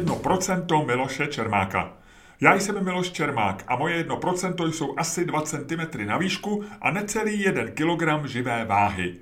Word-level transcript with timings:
1% 0.00 0.86
Miloše 0.86 1.26
Čermáka. 1.26 1.92
Já 2.40 2.54
jsem 2.54 2.84
Miloš 2.84 3.10
Čermák 3.10 3.64
a 3.66 3.76
moje 3.76 4.04
1% 4.04 4.70
jsou 4.70 4.94
asi 4.98 5.24
2 5.24 5.42
cm 5.42 6.06
na 6.06 6.18
výšku 6.18 6.64
a 6.80 6.90
necelý 6.90 7.40
1 7.40 7.62
kg 7.64 8.26
živé 8.26 8.64
váhy. 8.64 9.14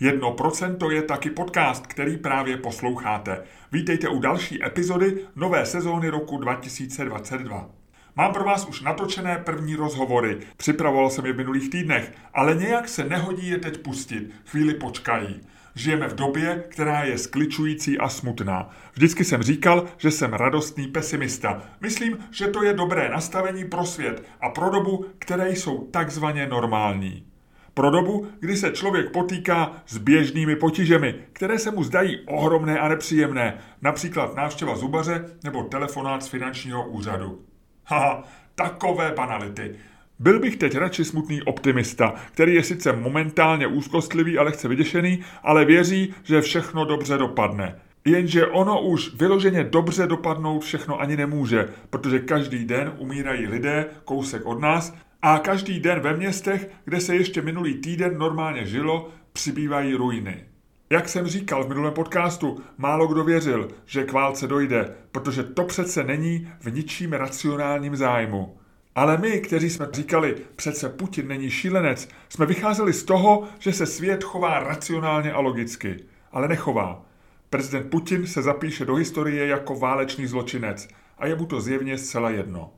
1% 0.00 0.90
je 0.90 1.02
taky 1.02 1.30
podcast, 1.30 1.86
který 1.86 2.16
právě 2.16 2.56
posloucháte. 2.56 3.42
Vítejte 3.72 4.08
u 4.08 4.18
další 4.18 4.64
epizody 4.64 5.18
nové 5.36 5.66
sezóny 5.66 6.08
roku 6.08 6.38
2022. 6.38 7.68
Mám 8.16 8.32
pro 8.32 8.44
vás 8.44 8.66
už 8.66 8.80
natočené 8.80 9.38
první 9.38 9.74
rozhovory, 9.74 10.38
připravoval 10.56 11.10
jsem 11.10 11.26
je 11.26 11.32
v 11.32 11.36
minulých 11.36 11.70
týdnech, 11.70 12.12
ale 12.34 12.54
nějak 12.54 12.88
se 12.88 13.04
nehodí 13.04 13.48
je 13.48 13.58
teď 13.58 13.78
pustit, 13.78 14.30
chvíli 14.44 14.74
počkají. 14.74 15.40
Žijeme 15.74 16.08
v 16.08 16.14
době, 16.14 16.64
která 16.68 17.04
je 17.04 17.18
skličující 17.18 17.98
a 17.98 18.08
smutná. 18.08 18.70
Vždycky 18.92 19.24
jsem 19.24 19.42
říkal, 19.42 19.86
že 19.96 20.10
jsem 20.10 20.32
radostný 20.32 20.86
pesimista. 20.86 21.62
Myslím, 21.80 22.18
že 22.30 22.46
to 22.46 22.62
je 22.62 22.72
dobré 22.72 23.08
nastavení 23.08 23.64
pro 23.64 23.84
svět 23.84 24.24
a 24.40 24.48
pro 24.48 24.70
dobu, 24.70 25.06
které 25.18 25.50
jsou 25.50 25.86
takzvaně 25.86 26.46
normální. 26.46 27.26
Pro 27.74 27.90
dobu, 27.90 28.26
kdy 28.40 28.56
se 28.56 28.70
člověk 28.70 29.10
potýká 29.10 29.72
s 29.86 29.98
běžnými 29.98 30.56
potížemi, 30.56 31.14
které 31.32 31.58
se 31.58 31.70
mu 31.70 31.84
zdají 31.84 32.20
ohromné 32.26 32.78
a 32.78 32.88
nepříjemné, 32.88 33.58
například 33.82 34.36
návštěva 34.36 34.76
zubaře 34.76 35.24
nebo 35.44 35.62
telefonát 35.62 36.22
z 36.22 36.28
finančního 36.28 36.88
úřadu. 36.88 37.40
Haha, 37.84 38.24
takové 38.54 39.12
banality. 39.16 39.74
Byl 40.20 40.40
bych 40.40 40.56
teď 40.56 40.76
radši 40.76 41.04
smutný 41.04 41.42
optimista, 41.42 42.14
který 42.32 42.54
je 42.54 42.62
sice 42.62 42.92
momentálně 42.92 43.66
úzkostlivý 43.66 44.38
a 44.38 44.42
lehce 44.42 44.68
vyděšený, 44.68 45.20
ale 45.42 45.64
věří, 45.64 46.14
že 46.22 46.40
všechno 46.40 46.84
dobře 46.84 47.18
dopadne. 47.18 47.80
Jenže 48.04 48.46
ono 48.46 48.82
už 48.82 49.14
vyloženě 49.14 49.64
dobře 49.64 50.06
dopadnout 50.06 50.64
všechno 50.64 51.00
ani 51.00 51.16
nemůže, 51.16 51.68
protože 51.90 52.18
každý 52.18 52.64
den 52.64 52.92
umírají 52.98 53.46
lidé 53.46 53.86
kousek 54.04 54.46
od 54.46 54.60
nás 54.60 54.94
a 55.22 55.38
každý 55.38 55.80
den 55.80 56.00
ve 56.00 56.16
městech, 56.16 56.70
kde 56.84 57.00
se 57.00 57.16
ještě 57.16 57.42
minulý 57.42 57.74
týden 57.74 58.18
normálně 58.18 58.66
žilo, 58.66 59.08
přibývají 59.32 59.94
ruiny. 59.94 60.44
Jak 60.90 61.08
jsem 61.08 61.26
říkal 61.26 61.64
v 61.64 61.68
minulém 61.68 61.92
podcastu, 61.92 62.58
málo 62.78 63.06
kdo 63.06 63.24
věřil, 63.24 63.68
že 63.86 64.04
k 64.04 64.12
válce 64.12 64.46
dojde, 64.46 64.94
protože 65.12 65.42
to 65.42 65.64
přece 65.64 66.04
není 66.04 66.48
v 66.60 66.72
ničím 66.72 67.12
racionálním 67.12 67.96
zájmu. 67.96 68.59
Ale 68.94 69.18
my, 69.18 69.40
kteří 69.40 69.70
jsme 69.70 69.88
říkali, 69.92 70.36
přece 70.56 70.88
Putin 70.88 71.28
není 71.28 71.50
šílenec, 71.50 72.08
jsme 72.28 72.46
vycházeli 72.46 72.92
z 72.92 73.04
toho, 73.04 73.48
že 73.58 73.72
se 73.72 73.86
svět 73.86 74.24
chová 74.24 74.58
racionálně 74.58 75.32
a 75.32 75.40
logicky. 75.40 75.96
Ale 76.32 76.48
nechová. 76.48 77.02
Prezident 77.50 77.90
Putin 77.90 78.26
se 78.26 78.42
zapíše 78.42 78.84
do 78.84 78.94
historie 78.94 79.46
jako 79.46 79.74
válečný 79.74 80.26
zločinec 80.26 80.88
a 81.18 81.26
je 81.26 81.36
mu 81.36 81.46
to 81.46 81.60
zjevně 81.60 81.98
zcela 81.98 82.30
jedno. 82.30 82.72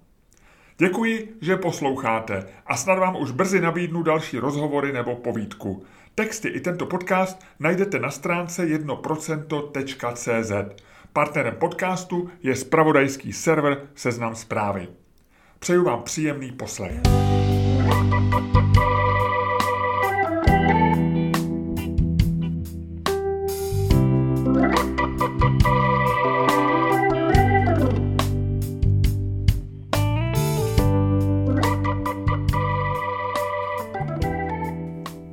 Děkuji, 0.79 1.37
že 1.41 1.57
posloucháte 1.57 2.47
a 2.67 2.77
snad 2.77 2.99
vám 2.99 3.17
už 3.17 3.31
brzy 3.31 3.61
nabídnu 3.61 4.03
další 4.03 4.39
rozhovory 4.39 4.93
nebo 4.93 5.17
povídku. 5.17 5.85
Texty 6.15 6.49
i 6.49 6.61
tento 6.61 6.87
podcast 6.87 7.45
najdete 7.59 7.99
na 7.99 8.11
stránce 8.11 8.67
1%.cz. 8.67 10.53
Partnerem 11.13 11.55
podcastu 11.55 12.31
je 12.43 12.57
spravodajský 12.57 13.33
server 13.33 13.89
Seznam 13.95 14.35
zprávy. 14.35 14.89
Přeju 15.63 15.85
vám 15.85 16.03
příjemný 16.03 16.53
poslech. 16.53 16.93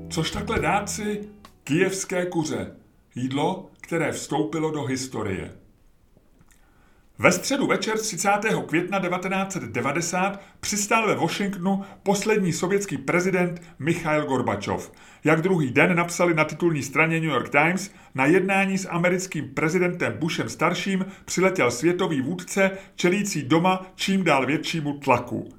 Což 0.10 0.32
takhle 0.32 0.60
dát 0.60 0.90
si 0.90 1.30
kijevské 1.64 2.26
kuře, 2.26 2.76
jídlo, 3.16 3.70
které 3.82 4.12
vstoupilo 4.12 4.72
do 4.72 4.84
historie. 4.84 5.52
Ve 7.22 7.32
středu 7.32 7.68
večer 7.68 7.98
30. 7.98 8.30
května 8.68 9.00
1990 9.00 10.42
přistál 10.60 11.08
ve 11.08 11.16
Washingtonu 11.16 11.84
poslední 12.04 12.54
sovětský 12.54 12.98
prezident 12.98 13.62
Michail 13.80 14.26
Gorbačov. 14.26 14.92
Jak 15.24 15.42
druhý 15.42 15.72
den 15.72 15.96
napsali 15.96 16.34
na 16.34 16.44
titulní 16.44 16.84
straně 16.84 17.20
New 17.20 17.30
York 17.30 17.50
Times, 17.50 17.92
na 18.16 18.26
jednání 18.26 18.78
s 18.78 18.90
americkým 18.90 19.50
prezidentem 19.54 20.14
Bushem 20.20 20.50
starším 20.50 21.06
přiletěl 21.26 21.72
světový 21.72 22.22
vůdce 22.22 22.72
čelící 22.96 23.44
doma 23.44 23.92
čím 23.96 24.24
dál 24.24 24.46
většímu 24.46 24.94
tlaku. 24.94 25.50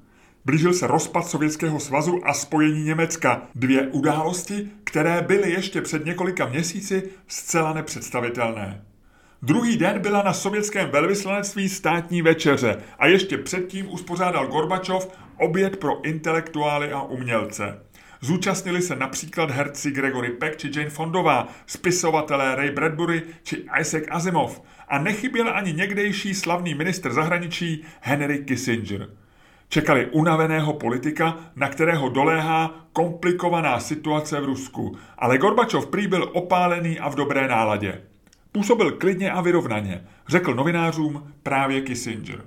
Blížil 0.45 0.73
se 0.73 0.87
rozpad 0.87 1.27
Sovětského 1.27 1.79
svazu 1.79 2.21
a 2.23 2.33
spojení 2.33 2.83
Německa. 2.83 3.41
Dvě 3.55 3.87
události, 3.87 4.69
které 4.83 5.21
byly 5.21 5.51
ještě 5.51 5.81
před 5.81 6.05
několika 6.05 6.45
měsíci 6.45 7.03
zcela 7.27 7.73
nepředstavitelné. 7.73 8.90
Druhý 9.43 9.77
den 9.77 9.99
byla 9.99 10.21
na 10.21 10.33
sovětském 10.33 10.89
velvyslanectví 10.89 11.69
státní 11.69 12.21
večeře 12.21 12.77
a 12.99 13.07
ještě 13.07 13.37
předtím 13.37 13.93
uspořádal 13.93 14.47
Gorbačov 14.47 15.07
oběd 15.37 15.77
pro 15.77 16.05
intelektuály 16.05 16.91
a 16.91 17.01
umělce. 17.01 17.79
Zúčastnili 18.21 18.81
se 18.81 18.95
například 18.95 19.51
herci 19.51 19.91
Gregory 19.91 20.29
Peck 20.29 20.57
či 20.57 20.71
Jane 20.75 20.89
Fondová, 20.89 21.47
spisovatelé 21.65 22.55
Ray 22.55 22.71
Bradbury 22.71 23.21
či 23.43 23.65
Isaac 23.79 24.03
Asimov 24.09 24.61
a 24.87 24.97
nechyběl 24.97 25.55
ani 25.55 25.73
někdejší 25.73 26.33
slavný 26.33 26.73
ministr 26.75 27.13
zahraničí 27.13 27.83
Henry 28.01 28.39
Kissinger. 28.39 29.07
Čekali 29.69 30.05
unaveného 30.05 30.73
politika, 30.73 31.37
na 31.55 31.69
kterého 31.69 32.09
doléhá 32.09 32.87
komplikovaná 32.93 33.79
situace 33.79 34.41
v 34.41 34.45
Rusku, 34.45 34.97
ale 35.17 35.37
Gorbačov 35.37 35.87
prý 35.87 36.07
byl 36.07 36.29
opálený 36.33 36.99
a 36.99 37.09
v 37.09 37.15
dobré 37.15 37.47
náladě. 37.47 38.10
Působil 38.51 38.91
klidně 38.91 39.31
a 39.31 39.41
vyrovnaně, 39.41 40.03
řekl 40.27 40.53
novinářům 40.53 41.33
právě 41.43 41.81
Kissinger. 41.81 42.45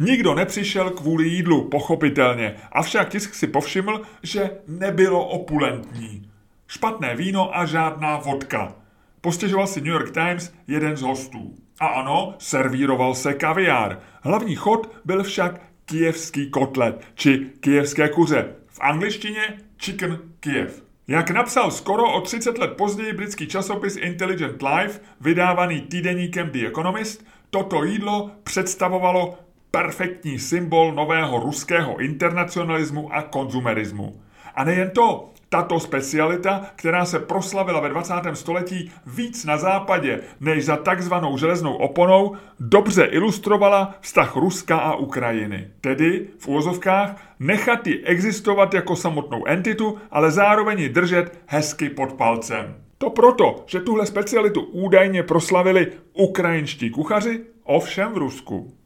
Nikdo 0.00 0.34
nepřišel 0.34 0.90
kvůli 0.90 1.28
jídlu, 1.28 1.68
pochopitelně, 1.68 2.54
avšak 2.72 3.08
tisk 3.08 3.34
si 3.34 3.46
povšiml, 3.46 4.02
že 4.22 4.50
nebylo 4.68 5.28
opulentní. 5.28 6.30
Špatné 6.66 7.16
víno 7.16 7.58
a 7.58 7.66
žádná 7.66 8.16
vodka. 8.16 8.74
Postěžoval 9.20 9.66
si 9.66 9.80
New 9.80 9.92
York 9.92 10.10
Times 10.10 10.52
jeden 10.66 10.96
z 10.96 11.02
hostů. 11.02 11.54
A 11.80 11.86
ano, 11.86 12.34
servíroval 12.38 13.14
se 13.14 13.34
kaviár. 13.34 14.00
Hlavní 14.22 14.54
chod 14.54 14.92
byl 15.04 15.22
však 15.22 15.60
kijevský 15.84 16.50
kotlet, 16.50 17.00
či 17.14 17.46
kijevské 17.60 18.08
kuře. 18.08 18.54
V 18.66 18.80
angličtině 18.80 19.58
Chicken 19.78 20.18
Kiev. 20.40 20.89
Jak 21.10 21.30
napsal 21.30 21.70
skoro 21.70 22.12
o 22.12 22.20
30 22.20 22.58
let 22.58 22.70
později 22.76 23.12
britský 23.12 23.46
časopis 23.46 23.96
Intelligent 23.96 24.62
Life, 24.62 25.00
vydávaný 25.20 25.80
týdeníkem 25.80 26.50
The 26.50 26.66
Economist, 26.66 27.26
toto 27.50 27.84
jídlo 27.84 28.30
představovalo 28.44 29.38
perfektní 29.70 30.38
symbol 30.38 30.92
nového 30.92 31.40
ruského 31.40 32.00
internacionalismu 32.00 33.14
a 33.14 33.22
konzumerismu. 33.22 34.20
A 34.54 34.64
nejen 34.64 34.90
to, 34.90 35.30
tato 35.50 35.80
specialita, 35.80 36.66
která 36.76 37.04
se 37.04 37.18
proslavila 37.18 37.80
ve 37.80 37.88
20. 37.88 38.14
století 38.34 38.92
víc 39.06 39.44
na 39.44 39.56
západě 39.56 40.20
než 40.40 40.64
za 40.64 40.76
takzvanou 40.76 41.38
železnou 41.38 41.74
oponou, 41.74 42.36
dobře 42.60 43.04
ilustrovala 43.04 43.94
vztah 44.00 44.36
Ruska 44.36 44.78
a 44.78 44.94
Ukrajiny. 44.94 45.70
Tedy, 45.80 46.26
v 46.38 46.48
úvozovkách, 46.48 47.16
nechat 47.38 47.86
ji 47.86 48.04
existovat 48.04 48.74
jako 48.74 48.96
samotnou 48.96 49.46
entitu, 49.46 49.98
ale 50.10 50.30
zároveň 50.30 50.80
ji 50.80 50.88
držet 50.88 51.40
hezky 51.46 51.90
pod 51.90 52.12
palcem. 52.12 52.74
To 52.98 53.10
proto, 53.10 53.64
že 53.66 53.80
tuhle 53.80 54.06
specialitu 54.06 54.60
údajně 54.60 55.22
proslavili 55.22 55.92
ukrajinští 56.12 56.90
kuchaři, 56.90 57.40
ovšem 57.64 58.12
v 58.12 58.16
Rusku. 58.16 58.79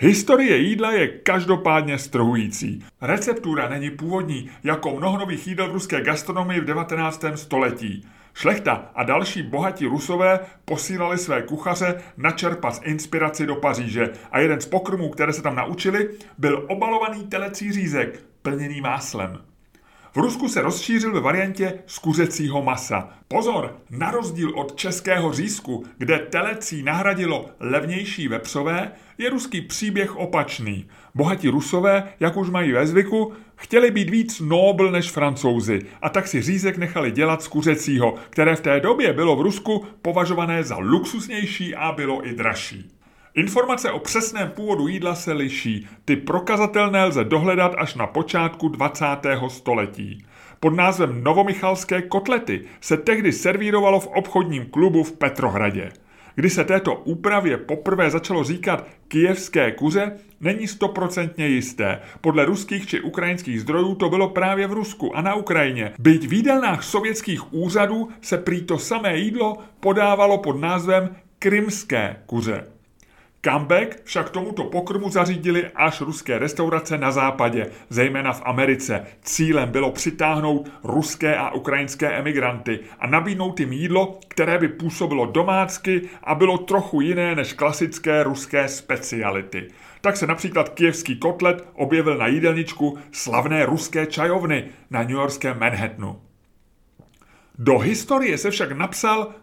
Historie 0.00 0.56
jídla 0.56 0.92
je 0.92 1.08
každopádně 1.08 1.98
strhující. 1.98 2.84
Receptura 3.00 3.68
není 3.68 3.90
původní, 3.90 4.50
jako 4.64 4.96
mnoho 4.96 5.18
nových 5.18 5.46
jídel 5.46 5.68
v 5.68 5.72
ruské 5.72 6.00
gastronomii 6.00 6.60
v 6.60 6.64
19. 6.64 7.24
století. 7.34 8.06
Šlechta 8.34 8.90
a 8.94 9.02
další 9.02 9.42
bohatí 9.42 9.86
rusové 9.86 10.40
posílali 10.64 11.18
své 11.18 11.42
kuchaře 11.42 12.02
načerpat 12.16 12.80
inspiraci 12.84 13.46
do 13.46 13.56
Paříže 13.56 14.12
a 14.32 14.40
jeden 14.40 14.60
z 14.60 14.66
pokrmů, 14.66 15.10
které 15.10 15.32
se 15.32 15.42
tam 15.42 15.56
naučili, 15.56 16.10
byl 16.38 16.64
obalovaný 16.68 17.26
telecí 17.26 17.72
řízek, 17.72 18.22
plněný 18.42 18.80
máslem. 18.80 19.47
V 20.18 20.20
Rusku 20.20 20.48
se 20.48 20.62
rozšířil 20.62 21.12
ve 21.12 21.20
variantě 21.20 21.74
z 21.86 21.98
kuřecího 21.98 22.62
masa. 22.62 23.08
Pozor, 23.28 23.76
na 23.90 24.10
rozdíl 24.10 24.52
od 24.54 24.76
českého 24.76 25.32
řízku, 25.32 25.84
kde 25.98 26.18
telecí 26.18 26.82
nahradilo 26.82 27.46
levnější 27.60 28.28
vepřové, 28.28 28.92
je 29.18 29.30
ruský 29.30 29.60
příběh 29.60 30.16
opačný. 30.16 30.86
Bohatí 31.14 31.48
rusové, 31.48 32.08
jak 32.20 32.36
už 32.36 32.50
mají 32.50 32.72
ve 32.72 32.86
zvyku, 32.86 33.32
chtěli 33.56 33.90
být 33.90 34.10
víc 34.10 34.40
nobl 34.40 34.90
než 34.90 35.10
francouzi 35.10 35.82
a 36.02 36.08
tak 36.08 36.26
si 36.26 36.42
řízek 36.42 36.78
nechali 36.78 37.10
dělat 37.10 37.42
z 37.42 37.48
kuřecího, 37.48 38.14
které 38.30 38.56
v 38.56 38.60
té 38.60 38.80
době 38.80 39.12
bylo 39.12 39.36
v 39.36 39.40
Rusku 39.40 39.84
považované 40.02 40.64
za 40.64 40.78
luxusnější 40.78 41.74
a 41.74 41.92
bylo 41.92 42.26
i 42.26 42.32
dražší. 42.32 42.97
Informace 43.38 43.90
o 43.90 43.98
přesném 43.98 44.50
původu 44.50 44.88
jídla 44.88 45.14
se 45.14 45.32
liší. 45.32 45.86
Ty 46.04 46.16
prokazatelné 46.16 47.04
lze 47.04 47.24
dohledat 47.24 47.74
až 47.78 47.94
na 47.94 48.06
počátku 48.06 48.68
20. 48.68 49.06
století. 49.48 50.24
Pod 50.60 50.70
názvem 50.74 51.24
Novomichalské 51.24 52.02
kotlety 52.02 52.64
se 52.80 52.96
tehdy 52.96 53.32
servírovalo 53.32 54.00
v 54.00 54.06
obchodním 54.06 54.66
klubu 54.66 55.02
v 55.02 55.12
Petrohradě. 55.12 55.88
Kdy 56.34 56.50
se 56.50 56.64
této 56.64 56.94
úpravě 56.94 57.56
poprvé 57.56 58.10
začalo 58.10 58.44
říkat 58.44 58.86
kijevské 59.08 59.72
kuře, 59.72 60.12
není 60.40 60.66
stoprocentně 60.66 61.46
jisté. 61.46 62.00
Podle 62.20 62.44
ruských 62.44 62.86
či 62.86 63.00
ukrajinských 63.00 63.60
zdrojů 63.60 63.94
to 63.94 64.08
bylo 64.08 64.28
právě 64.28 64.66
v 64.66 64.72
Rusku 64.72 65.16
a 65.16 65.22
na 65.22 65.34
Ukrajině. 65.34 65.92
Byť 65.98 66.26
v 66.26 66.32
jídelnách 66.32 66.82
sovětských 66.82 67.54
úřadů 67.54 68.08
se 68.20 68.38
prý 68.38 68.62
to 68.62 68.78
samé 68.78 69.16
jídlo 69.16 69.56
podávalo 69.80 70.38
pod 70.38 70.60
názvem 70.60 71.16
krymské 71.38 72.16
kuře. 72.26 72.77
Comeback 73.44 74.04
však 74.04 74.30
tomuto 74.30 74.64
pokrmu 74.64 75.10
zařídili 75.10 75.70
až 75.74 76.00
ruské 76.00 76.38
restaurace 76.38 76.98
na 76.98 77.12
západě, 77.12 77.70
zejména 77.88 78.32
v 78.32 78.42
Americe. 78.44 79.06
Cílem 79.22 79.70
bylo 79.70 79.92
přitáhnout 79.92 80.70
ruské 80.84 81.36
a 81.36 81.50
ukrajinské 81.50 82.12
emigranty 82.12 82.80
a 82.98 83.06
nabídnout 83.06 83.60
jim 83.60 83.72
jídlo, 83.72 84.18
které 84.28 84.58
by 84.58 84.68
působilo 84.68 85.26
domácky 85.26 86.08
a 86.22 86.34
bylo 86.34 86.58
trochu 86.58 87.00
jiné 87.00 87.34
než 87.34 87.52
klasické 87.52 88.22
ruské 88.22 88.68
speciality. 88.68 89.68
Tak 90.00 90.16
se 90.16 90.26
například 90.26 90.68
kijevský 90.68 91.16
kotlet 91.16 91.68
objevil 91.74 92.16
na 92.18 92.26
jídelničku 92.26 92.98
slavné 93.12 93.66
ruské 93.66 94.06
čajovny 94.06 94.64
na 94.90 95.02
newyorském 95.02 95.58
Manhattanu. 95.58 96.20
Do 97.58 97.78
historie 97.78 98.38
se 98.38 98.50
však 98.50 98.72
napsal 98.72 99.34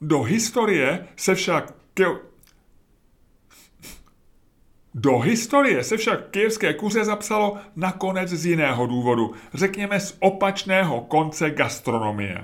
do 0.00 0.22
historie 0.22 1.06
se 1.16 1.34
však 1.34 1.74
do 4.94 5.18
historie 5.18 5.84
se 5.84 5.96
však 5.96 6.30
kijevské 6.30 6.74
kuře 6.74 7.04
zapsalo 7.04 7.56
nakonec 7.76 8.28
z 8.28 8.46
jiného 8.46 8.86
důvodu, 8.86 9.32
řekněme 9.54 10.00
z 10.00 10.16
opačného 10.20 11.00
konce 11.00 11.50
gastronomie. 11.50 12.42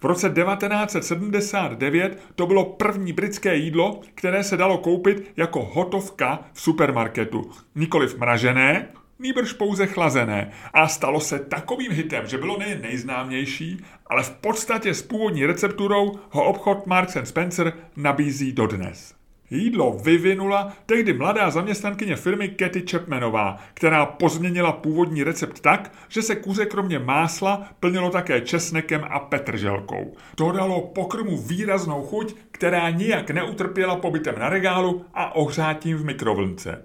V 0.00 0.04
roce 0.04 0.30
1979 0.30 2.18
to 2.34 2.46
bylo 2.46 2.64
první 2.64 3.12
britské 3.12 3.56
jídlo, 3.56 4.00
které 4.14 4.44
se 4.44 4.56
dalo 4.56 4.78
koupit 4.78 5.32
jako 5.36 5.70
hotovka 5.72 6.40
v 6.52 6.60
supermarketu. 6.60 7.50
Nikoliv 7.74 8.18
mražené, 8.18 8.88
nýbrž 9.18 9.52
pouze 9.52 9.86
chlazené. 9.86 10.50
A 10.72 10.88
stalo 10.88 11.20
se 11.20 11.38
takovým 11.38 11.92
hitem, 11.92 12.26
že 12.26 12.38
bylo 12.38 12.58
nejen 12.58 12.82
nejznámější, 12.82 13.84
ale 14.06 14.22
v 14.22 14.30
podstatě 14.30 14.94
s 14.94 15.02
původní 15.02 15.46
recepturou 15.46 16.18
ho 16.30 16.44
obchod 16.44 16.86
Marks 16.86 17.16
Spencer 17.24 17.72
nabízí 17.96 18.52
dodnes. 18.52 19.21
Jídlo 19.54 19.92
vyvinula 20.04 20.72
tehdy 20.86 21.12
mladá 21.12 21.50
zaměstnankyně 21.50 22.16
firmy 22.16 22.48
Katy 22.48 22.84
Chapmanová, 22.90 23.58
která 23.74 24.06
pozměnila 24.06 24.72
původní 24.72 25.24
recept 25.24 25.60
tak, 25.60 25.92
že 26.08 26.22
se 26.22 26.36
kuře 26.36 26.66
kromě 26.66 26.98
másla 26.98 27.68
plnilo 27.80 28.10
také 28.10 28.40
česnekem 28.40 29.04
a 29.10 29.18
petrželkou. 29.18 30.14
To 30.34 30.52
dalo 30.52 30.80
pokrmu 30.80 31.36
výraznou 31.36 32.02
chuť, 32.02 32.34
která 32.50 32.90
nijak 32.90 33.30
neutrpěla 33.30 33.96
pobytem 33.96 34.34
na 34.38 34.48
regálu 34.48 35.04
a 35.14 35.34
ohřátím 35.34 35.96
v 35.96 36.04
mikrovlnce. 36.04 36.84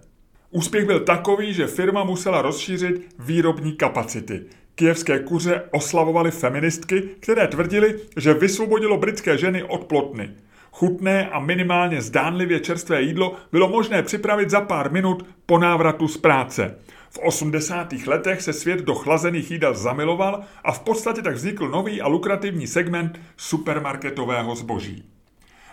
Úspěch 0.51 0.85
byl 0.85 0.99
takový, 0.99 1.53
že 1.53 1.67
firma 1.67 2.03
musela 2.03 2.41
rozšířit 2.41 3.15
výrobní 3.19 3.73
kapacity. 3.73 4.41
Kijevské 4.75 5.19
kuře 5.19 5.63
oslavovaly 5.71 6.31
feministky, 6.31 7.01
které 7.19 7.47
tvrdili, 7.47 7.99
že 8.17 8.33
vysvobodilo 8.33 8.97
britské 8.97 9.37
ženy 9.37 9.63
od 9.63 9.83
plotny. 9.83 10.29
Chutné 10.77 11.29
a 11.29 11.39
minimálně 11.39 12.01
zdánlivě 12.01 12.59
čerstvé 12.59 13.01
jídlo 13.01 13.35
bylo 13.51 13.69
možné 13.69 14.03
připravit 14.03 14.50
za 14.50 14.62
pár 14.62 14.91
minut 14.91 15.25
po 15.45 15.59
návratu 15.59 16.07
z 16.07 16.18
práce. 16.18 16.77
V 17.09 17.19
80. 17.19 17.94
letech 18.07 18.41
se 18.41 18.53
svět 18.53 18.79
do 18.79 18.95
chlazených 18.95 19.51
jídel 19.51 19.74
zamiloval 19.74 20.41
a 20.63 20.71
v 20.71 20.79
podstatě 20.79 21.21
tak 21.21 21.35
vznikl 21.35 21.69
nový 21.69 22.01
a 22.01 22.07
lukrativní 22.07 22.68
segment 22.68 23.19
supermarketového 23.38 24.56
zboží. 24.56 25.03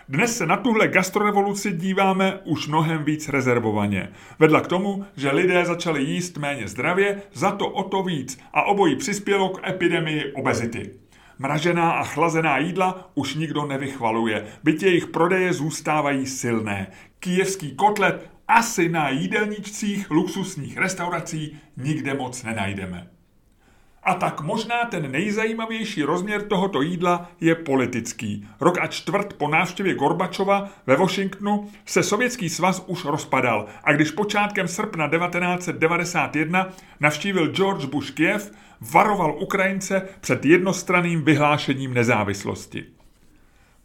Dnes 0.09 0.37
se 0.37 0.45
na 0.45 0.57
tuhle 0.57 0.87
gastrorevoluci 0.87 1.71
díváme 1.71 2.39
už 2.43 2.67
mnohem 2.67 3.03
víc 3.03 3.29
rezervovaně. 3.29 4.09
Vedla 4.39 4.61
k 4.61 4.67
tomu, 4.67 5.05
že 5.17 5.31
lidé 5.31 5.65
začali 5.65 6.03
jíst 6.03 6.37
méně 6.37 6.67
zdravě, 6.67 7.21
za 7.33 7.51
to 7.51 7.67
o 7.67 7.83
to 7.83 8.03
víc 8.03 8.39
a 8.53 8.63
obojí 8.63 8.95
přispělo 8.95 9.49
k 9.49 9.67
epidemii 9.67 10.33
obezity. 10.33 10.91
Mražená 11.39 11.91
a 11.91 12.03
chlazená 12.03 12.57
jídla 12.57 13.11
už 13.15 13.35
nikdo 13.35 13.65
nevychvaluje, 13.65 14.45
byť 14.63 14.83
jejich 14.83 15.07
prodeje 15.07 15.53
zůstávají 15.53 16.25
silné. 16.25 16.87
Kijevský 17.19 17.75
kotlet 17.75 18.29
asi 18.47 18.89
na 18.89 19.09
jídelníčcích 19.09 20.11
luxusních 20.11 20.77
restaurací 20.77 21.57
nikde 21.77 22.13
moc 22.13 22.43
nenajdeme. 22.43 23.07
A 24.05 24.13
tak 24.13 24.41
možná 24.41 24.85
ten 24.85 25.11
nejzajímavější 25.11 26.03
rozměr 26.03 26.41
tohoto 26.41 26.81
jídla 26.81 27.31
je 27.41 27.55
politický. 27.55 28.47
Rok 28.59 28.77
a 28.77 28.87
čtvrt 28.87 29.33
po 29.33 29.47
návštěvě 29.47 29.95
Gorbačova 29.95 30.69
ve 30.87 30.95
Washingtonu 30.95 31.71
se 31.85 32.03
Sovětský 32.03 32.49
svaz 32.49 32.83
už 32.87 33.05
rozpadal 33.05 33.65
a 33.83 33.93
když 33.93 34.11
počátkem 34.11 34.67
srpna 34.67 35.09
1991 35.09 36.69
navštívil 36.99 37.47
George 37.47 37.85
Bush 37.85 38.11
Kiev, 38.11 38.51
varoval 38.91 39.35
Ukrajince 39.39 40.07
před 40.21 40.45
jednostranným 40.45 41.21
vyhlášením 41.23 41.93
nezávislosti. 41.93 42.85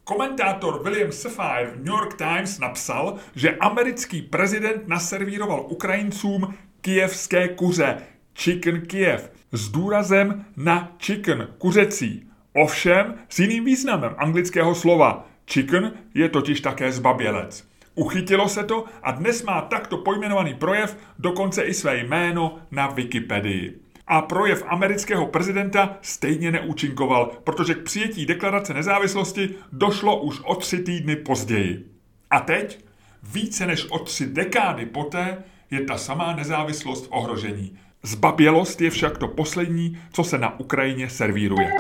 Komentátor 0.05 0.83
William 0.83 1.13
Safire 1.13 1.71
v 1.71 1.77
New 1.77 1.95
York 1.95 2.15
Times 2.15 2.59
napsal, 2.59 3.17
že 3.35 3.57
americký 3.57 4.23
prezident 4.23 4.89
naservíroval 4.89 5.67
Ukrajincům 5.69 6.55
kijevské 6.81 7.49
kuře, 7.49 7.97
chicken 8.35 8.81
Kiev, 8.81 9.33
s 9.53 9.69
důrazem 9.69 10.45
na 10.57 10.97
chicken, 10.99 11.49
kuřecí. 11.59 12.31
Ovšem 12.53 13.15
s 13.29 13.39
jiným 13.39 13.65
významem 13.65 14.15
anglického 14.19 14.75
slova. 14.75 15.27
Chicken 15.47 15.93
je 16.15 16.29
totiž 16.29 16.61
také 16.61 16.93
zbabělec. 16.93 17.69
Uchytilo 17.95 18.49
se 18.49 18.65
to 18.65 18.85
a 19.03 19.11
dnes 19.11 19.43
má 19.43 19.61
takto 19.61 19.99
pojmenovaný 19.99 20.55
projev 20.55 20.97
dokonce 21.19 21.63
i 21.63 21.75
své 21.75 21.99
jméno 21.99 22.59
na 22.71 22.87
Wikipedii 22.87 23.90
a 24.11 24.23
projev 24.23 24.65
amerického 24.67 25.27
prezidenta 25.27 25.97
stejně 26.03 26.51
neúčinkoval, 26.51 27.31
protože 27.45 27.75
k 27.75 27.83
přijetí 27.83 28.27
deklarace 28.27 28.75
nezávislosti 28.75 29.51
došlo 29.73 30.21
už 30.21 30.41
o 30.45 30.55
tři 30.55 30.79
týdny 30.83 31.17
později. 31.17 31.87
A 32.31 32.41
teď, 32.41 32.85
více 33.23 33.67
než 33.67 33.87
o 33.91 33.99
tři 33.99 34.27
dekády 34.27 34.87
poté, 34.87 35.45
je 35.71 35.81
ta 35.81 35.99
samá 35.99 36.35
nezávislost 36.37 37.07
v 37.07 37.09
ohrožení. 37.11 37.79
Zbabělost 38.03 38.81
je 38.81 38.91
však 38.91 39.19
to 39.19 39.29
poslední, 39.29 39.99
co 40.13 40.25
se 40.25 40.39
na 40.39 40.61
Ukrajině 40.61 41.11
servíruje. 41.11 41.73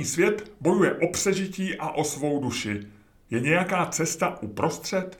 Západní 0.00 0.12
svět 0.12 0.52
bojuje 0.60 0.94
o 0.94 1.08
přežití 1.08 1.76
a 1.76 1.90
o 1.90 2.04
svou 2.04 2.40
duši. 2.40 2.86
Je 3.30 3.40
nějaká 3.40 3.86
cesta 3.86 4.42
uprostřed? 4.42 5.18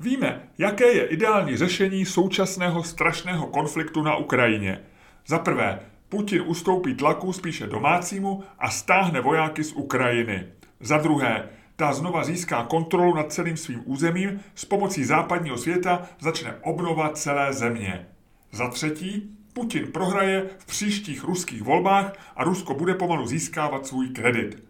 Víme, 0.00 0.48
jaké 0.58 0.92
je 0.92 1.06
ideální 1.06 1.56
řešení 1.56 2.04
současného 2.04 2.82
strašného 2.82 3.46
konfliktu 3.46 4.02
na 4.02 4.16
Ukrajině. 4.16 4.80
Za 5.26 5.38
prvé, 5.38 5.80
Putin 6.08 6.42
ustoupí 6.46 6.94
tlaku 6.94 7.32
spíše 7.32 7.66
domácímu 7.66 8.44
a 8.58 8.70
stáhne 8.70 9.20
vojáky 9.20 9.64
z 9.64 9.72
Ukrajiny. 9.72 10.46
Za 10.80 10.98
druhé, 10.98 11.48
ta 11.76 11.92
znova 11.92 12.24
získá 12.24 12.64
kontrolu 12.64 13.14
nad 13.14 13.32
celým 13.32 13.56
svým 13.56 13.82
územím, 13.84 14.40
s 14.54 14.64
pomocí 14.64 15.04
západního 15.04 15.56
světa 15.56 16.02
začne 16.20 16.54
obnovat 16.62 17.18
celé 17.18 17.52
země. 17.52 18.06
Za 18.52 18.68
třetí, 18.68 19.38
Putin 19.52 19.92
prohraje 19.92 20.50
v 20.58 20.66
příštích 20.66 21.24
ruských 21.24 21.62
volbách 21.62 22.12
a 22.36 22.44
Rusko 22.44 22.74
bude 22.74 22.94
pomalu 22.94 23.26
získávat 23.26 23.86
svůj 23.86 24.08
kredit. 24.08 24.64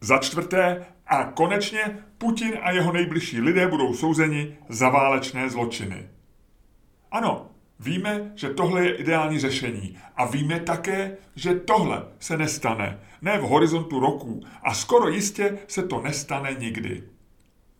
Za 0.00 0.18
čtvrté 0.18 0.86
a 1.06 1.24
konečně 1.24 1.98
Putin 2.18 2.52
a 2.62 2.70
jeho 2.70 2.92
nejbližší 2.92 3.40
lidé 3.40 3.66
budou 3.66 3.94
souzeni 3.94 4.56
za 4.68 4.88
válečné 4.88 5.50
zločiny. 5.50 6.08
Ano, 7.10 7.50
víme, 7.80 8.32
že 8.34 8.48
tohle 8.48 8.84
je 8.84 8.94
ideální 8.94 9.38
řešení 9.38 9.98
a 10.16 10.26
víme 10.26 10.60
také, 10.60 11.16
že 11.36 11.54
tohle 11.54 12.04
se 12.18 12.36
nestane, 12.36 13.00
ne 13.22 13.38
v 13.38 13.42
horizontu 13.42 14.00
roků 14.00 14.42
a 14.62 14.74
skoro 14.74 15.08
jistě 15.08 15.58
se 15.68 15.82
to 15.82 16.02
nestane 16.02 16.56
nikdy. 16.58 17.02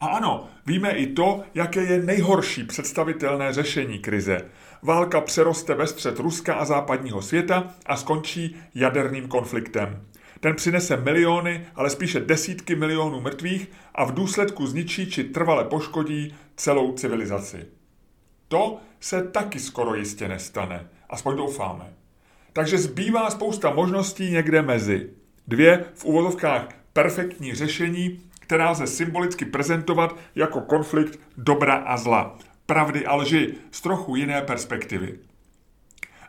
A 0.00 0.06
ano, 0.06 0.48
víme 0.66 0.90
i 0.90 1.06
to, 1.06 1.42
jaké 1.54 1.82
je 1.82 2.02
nejhorší 2.02 2.64
představitelné 2.64 3.52
řešení 3.52 3.98
krize. 3.98 4.44
Válka 4.82 5.20
přeroste 5.20 5.74
ve 5.74 5.86
střed 5.86 6.18
Ruska 6.18 6.54
a 6.54 6.64
západního 6.64 7.22
světa 7.22 7.74
a 7.86 7.96
skončí 7.96 8.56
jaderným 8.74 9.28
konfliktem. 9.28 10.02
ten 10.40 10.54
přinese 10.54 10.96
miliony, 10.96 11.66
ale 11.74 11.90
spíše 11.90 12.20
desítky 12.20 12.76
milionů 12.76 13.20
mrtvých 13.20 13.70
a 13.94 14.04
v 14.04 14.14
důsledku 14.14 14.66
zničí 14.66 15.10
či 15.10 15.24
trvale 15.24 15.64
poškodí 15.64 16.34
celou 16.56 16.92
civilizaci. 16.92 17.66
To 18.48 18.78
se 19.00 19.22
taky 19.22 19.60
skoro 19.60 19.94
jistě 19.94 20.28
nestane, 20.28 20.88
aspoň 21.10 21.36
doufáme. 21.36 21.92
Takže 22.52 22.78
zbývá 22.78 23.30
spousta 23.30 23.70
možností 23.70 24.30
někde 24.30 24.62
mezi. 24.62 25.10
Dvě 25.48 25.84
v 25.94 26.04
uvozovkách 26.04 26.68
perfektní 26.92 27.54
řešení, 27.54 28.20
která 28.46 28.70
lze 28.70 28.86
symbolicky 28.86 29.44
prezentovat 29.44 30.16
jako 30.34 30.60
konflikt 30.60 31.20
dobra 31.36 31.74
a 31.74 31.96
zla, 31.96 32.38
pravdy 32.66 33.06
a 33.06 33.14
lži 33.14 33.54
z 33.70 33.80
trochu 33.80 34.16
jiné 34.16 34.42
perspektivy. 34.42 35.18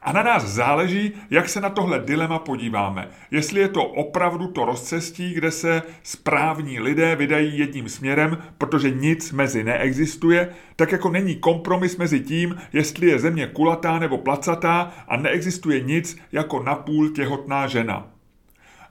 A 0.01 0.11
na 0.11 0.23
nás 0.23 0.43
záleží, 0.43 1.11
jak 1.29 1.49
se 1.49 1.61
na 1.61 1.69
tohle 1.69 1.99
dilema 1.99 2.39
podíváme. 2.39 3.09
Jestli 3.31 3.59
je 3.59 3.69
to 3.69 3.83
opravdu 3.83 4.47
to 4.47 4.65
rozcestí, 4.65 5.33
kde 5.33 5.51
se 5.51 5.81
správní 6.03 6.79
lidé 6.79 7.15
vydají 7.15 7.57
jedním 7.57 7.89
směrem, 7.89 8.37
protože 8.57 8.89
nic 8.89 9.31
mezi 9.31 9.63
neexistuje, 9.63 10.49
tak 10.75 10.91
jako 10.91 11.09
není 11.09 11.35
kompromis 11.35 11.97
mezi 11.97 12.19
tím, 12.19 12.55
jestli 12.73 13.07
je 13.07 13.19
země 13.19 13.47
kulatá 13.47 13.99
nebo 13.99 14.17
placatá 14.17 14.91
a 15.07 15.17
neexistuje 15.17 15.81
nic 15.81 16.17
jako 16.31 16.63
napůl 16.63 17.09
těhotná 17.09 17.67
žena. 17.67 18.16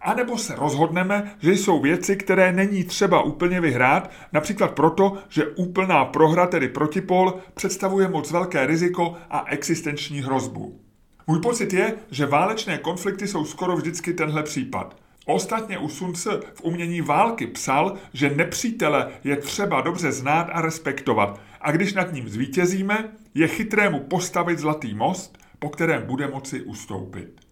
A 0.06 0.14
nebo 0.14 0.38
se 0.38 0.54
rozhodneme, 0.54 1.36
že 1.38 1.52
jsou 1.52 1.80
věci, 1.80 2.16
které 2.16 2.52
není 2.52 2.84
třeba 2.84 3.22
úplně 3.22 3.60
vyhrát, 3.60 4.10
například 4.32 4.70
proto, 4.70 5.16
že 5.28 5.46
úplná 5.46 6.04
prohra, 6.04 6.46
tedy 6.46 6.68
protipol, 6.68 7.34
představuje 7.54 8.08
moc 8.08 8.30
velké 8.30 8.66
riziko 8.66 9.14
a 9.30 9.44
existenční 9.48 10.20
hrozbu. 10.20 10.80
Můj 11.26 11.40
pocit 11.40 11.72
je, 11.72 11.94
že 12.10 12.26
válečné 12.26 12.78
konflikty 12.78 13.28
jsou 13.28 13.44
skoro 13.44 13.76
vždycky 13.76 14.12
tenhle 14.12 14.42
případ. 14.42 14.96
Ostatně 15.26 15.78
u 15.78 15.88
Sunce 15.88 16.40
v 16.54 16.64
umění 16.64 17.00
války 17.00 17.46
psal, 17.46 17.94
že 18.12 18.30
nepřítele 18.30 19.08
je 19.24 19.36
třeba 19.36 19.80
dobře 19.80 20.12
znát 20.12 20.48
a 20.52 20.60
respektovat 20.60 21.40
a 21.60 21.70
když 21.70 21.94
nad 21.94 22.12
ním 22.12 22.28
zvítězíme, 22.28 23.08
je 23.34 23.48
chytrému 23.48 24.00
postavit 24.00 24.58
zlatý 24.58 24.94
most, 24.94 25.38
po 25.58 25.68
kterém 25.68 26.06
bude 26.06 26.28
moci 26.28 26.62
ustoupit. 26.62 27.45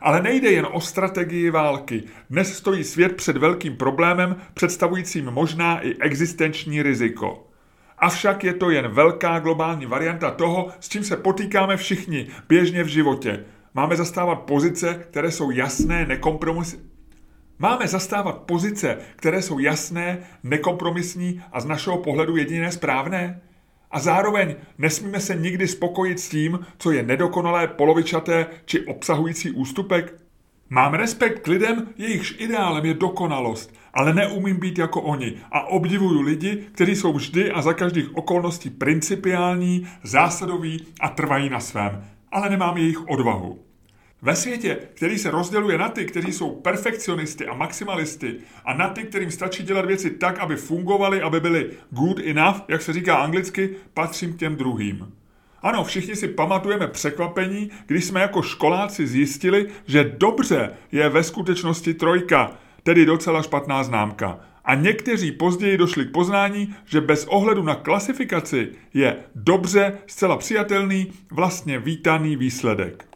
Ale 0.00 0.22
nejde 0.22 0.50
jen 0.50 0.66
o 0.72 0.80
strategii 0.80 1.50
války. 1.50 2.02
Dnes 2.30 2.56
stojí 2.56 2.84
svět 2.84 3.16
před 3.16 3.36
velkým 3.36 3.76
problémem, 3.76 4.36
představujícím 4.54 5.24
možná 5.24 5.80
i 5.80 5.94
existenční 6.00 6.82
riziko. 6.82 7.48
Avšak 7.98 8.44
je 8.44 8.52
to 8.52 8.70
jen 8.70 8.88
velká 8.88 9.38
globální 9.38 9.86
varianta 9.86 10.30
toho, 10.30 10.70
s 10.80 10.88
čím 10.88 11.04
se 11.04 11.16
potýkáme 11.16 11.76
všichni 11.76 12.26
běžně 12.48 12.82
v 12.84 12.88
životě. 12.88 13.44
Máme 13.74 13.96
zastávat 13.96 14.38
pozice, 14.38 15.06
které 15.10 15.30
jsou 15.30 15.50
jasné, 15.50 16.06
nekompromisní. 16.06 16.80
Máme 17.58 17.88
zastávat 17.88 18.38
pozice, 18.38 18.98
které 19.16 19.42
jsou 19.42 19.58
jasné, 19.58 20.18
nekompromisní 20.42 21.42
a 21.52 21.60
z 21.60 21.64
našeho 21.64 21.98
pohledu 21.98 22.36
jediné 22.36 22.72
správné? 22.72 23.40
A 23.90 24.00
zároveň 24.00 24.56
nesmíme 24.78 25.20
se 25.20 25.34
nikdy 25.34 25.68
spokojit 25.68 26.20
s 26.20 26.28
tím, 26.28 26.66
co 26.78 26.90
je 26.90 27.02
nedokonalé, 27.02 27.66
polovičaté 27.66 28.46
či 28.64 28.86
obsahující 28.86 29.50
ústupek? 29.50 30.20
Mám 30.70 30.94
respekt 30.94 31.38
k 31.38 31.46
lidem, 31.46 31.88
jejichž 31.96 32.34
ideálem 32.38 32.84
je 32.84 32.94
dokonalost, 32.94 33.74
ale 33.94 34.14
neumím 34.14 34.56
být 34.56 34.78
jako 34.78 35.02
oni 35.02 35.36
a 35.52 35.60
obdivuju 35.60 36.20
lidi, 36.20 36.66
kteří 36.72 36.96
jsou 36.96 37.12
vždy 37.12 37.50
a 37.50 37.62
za 37.62 37.72
každých 37.72 38.16
okolností 38.16 38.70
principiální, 38.70 39.88
zásadoví 40.02 40.86
a 41.00 41.08
trvají 41.08 41.50
na 41.50 41.60
svém, 41.60 42.04
ale 42.32 42.50
nemám 42.50 42.76
jejich 42.76 43.08
odvahu. 43.08 43.67
Ve 44.22 44.36
světě, 44.36 44.78
který 44.94 45.18
se 45.18 45.30
rozděluje 45.30 45.78
na 45.78 45.88
ty, 45.88 46.04
kteří 46.04 46.32
jsou 46.32 46.50
perfekcionisty 46.50 47.46
a 47.46 47.54
maximalisty 47.54 48.36
a 48.64 48.74
na 48.74 48.88
ty, 48.88 49.02
kterým 49.02 49.30
stačí 49.30 49.62
dělat 49.62 49.84
věci 49.84 50.10
tak, 50.10 50.38
aby 50.38 50.56
fungovaly, 50.56 51.22
aby 51.22 51.40
byly 51.40 51.70
good 51.90 52.18
enough, 52.24 52.56
jak 52.68 52.82
se 52.82 52.92
říká 52.92 53.16
anglicky, 53.16 53.70
patřím 53.94 54.32
k 54.32 54.38
těm 54.38 54.56
druhým. 54.56 55.12
Ano, 55.62 55.84
všichni 55.84 56.16
si 56.16 56.28
pamatujeme 56.28 56.86
překvapení, 56.86 57.70
když 57.86 58.04
jsme 58.04 58.20
jako 58.20 58.42
školáci 58.42 59.06
zjistili, 59.06 59.66
že 59.86 60.14
dobře 60.18 60.70
je 60.92 61.08
ve 61.08 61.22
skutečnosti 61.22 61.94
trojka, 61.94 62.52
tedy 62.82 63.06
docela 63.06 63.42
špatná 63.42 63.82
známka. 63.82 64.40
A 64.64 64.74
někteří 64.74 65.32
později 65.32 65.76
došli 65.76 66.06
k 66.06 66.12
poznání, 66.12 66.74
že 66.84 67.00
bez 67.00 67.24
ohledu 67.24 67.62
na 67.62 67.74
klasifikaci 67.74 68.68
je 68.94 69.16
dobře 69.34 69.98
zcela 70.06 70.36
přijatelný, 70.36 71.12
vlastně 71.30 71.78
vítaný 71.78 72.36
výsledek. 72.36 73.08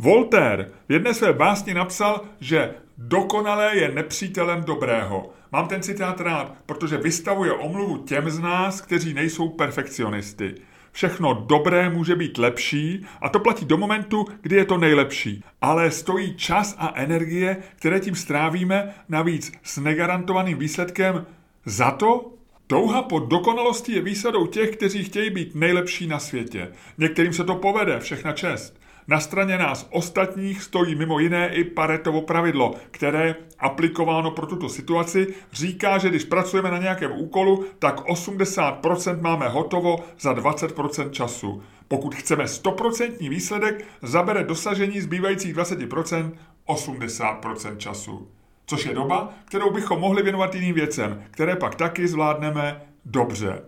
Voltaire 0.00 0.70
v 0.88 0.92
jedné 0.92 1.14
své 1.14 1.32
básni 1.32 1.74
napsal, 1.74 2.20
že 2.40 2.74
dokonalé 2.98 3.76
je 3.76 3.92
nepřítelem 3.92 4.64
dobrého. 4.64 5.30
Mám 5.52 5.68
ten 5.68 5.82
citát 5.82 6.20
rád, 6.20 6.54
protože 6.66 6.96
vystavuje 6.96 7.52
omluvu 7.52 7.96
těm 7.96 8.30
z 8.30 8.38
nás, 8.38 8.80
kteří 8.80 9.14
nejsou 9.14 9.48
perfekcionisty. 9.48 10.54
Všechno 10.92 11.34
dobré 11.34 11.90
může 11.90 12.16
být 12.16 12.38
lepší 12.38 13.06
a 13.20 13.28
to 13.28 13.40
platí 13.40 13.64
do 13.64 13.76
momentu, 13.76 14.24
kdy 14.40 14.56
je 14.56 14.64
to 14.64 14.78
nejlepší. 14.78 15.44
Ale 15.60 15.90
stojí 15.90 16.34
čas 16.34 16.76
a 16.78 16.92
energie, 16.94 17.56
které 17.76 18.00
tím 18.00 18.14
strávíme, 18.14 18.94
navíc 19.08 19.52
s 19.62 19.78
negarantovaným 19.78 20.58
výsledkem 20.58 21.26
za 21.64 21.90
to, 21.90 22.32
Touha 22.66 23.02
po 23.02 23.18
dokonalosti 23.18 23.92
je 23.92 24.02
výsadou 24.02 24.46
těch, 24.46 24.70
kteří 24.70 25.04
chtějí 25.04 25.30
být 25.30 25.54
nejlepší 25.54 26.06
na 26.06 26.18
světě. 26.18 26.68
Některým 26.98 27.32
se 27.32 27.44
to 27.44 27.54
povede, 27.54 28.00
všechna 28.00 28.32
čest. 28.32 28.80
Na 29.08 29.20
straně 29.20 29.58
nás 29.58 29.88
ostatních 29.90 30.62
stojí 30.62 30.94
mimo 30.94 31.18
jiné 31.18 31.48
i 31.48 31.64
Paretovo 31.64 32.22
pravidlo, 32.22 32.74
které, 32.90 33.34
aplikováno 33.58 34.30
pro 34.30 34.46
tuto 34.46 34.68
situaci, 34.68 35.26
říká, 35.52 35.98
že 35.98 36.08
když 36.08 36.24
pracujeme 36.24 36.70
na 36.70 36.78
nějakém 36.78 37.12
úkolu, 37.14 37.64
tak 37.78 38.00
80% 38.00 39.20
máme 39.20 39.48
hotovo 39.48 39.96
za 40.20 40.32
20% 40.32 41.10
času. 41.10 41.62
Pokud 41.88 42.14
chceme 42.14 42.44
100% 42.44 43.28
výsledek, 43.28 43.84
zabere 44.02 44.44
dosažení 44.44 45.00
zbývajících 45.00 45.54
20% 45.56 46.32
80% 46.66 47.76
času. 47.76 48.28
Což 48.66 48.84
je 48.84 48.94
doba, 48.94 49.32
kterou 49.44 49.70
bychom 49.70 50.00
mohli 50.00 50.22
věnovat 50.22 50.54
jiným 50.54 50.74
věcem, 50.74 51.22
které 51.30 51.56
pak 51.56 51.74
taky 51.74 52.08
zvládneme 52.08 52.82
dobře. 53.04 53.62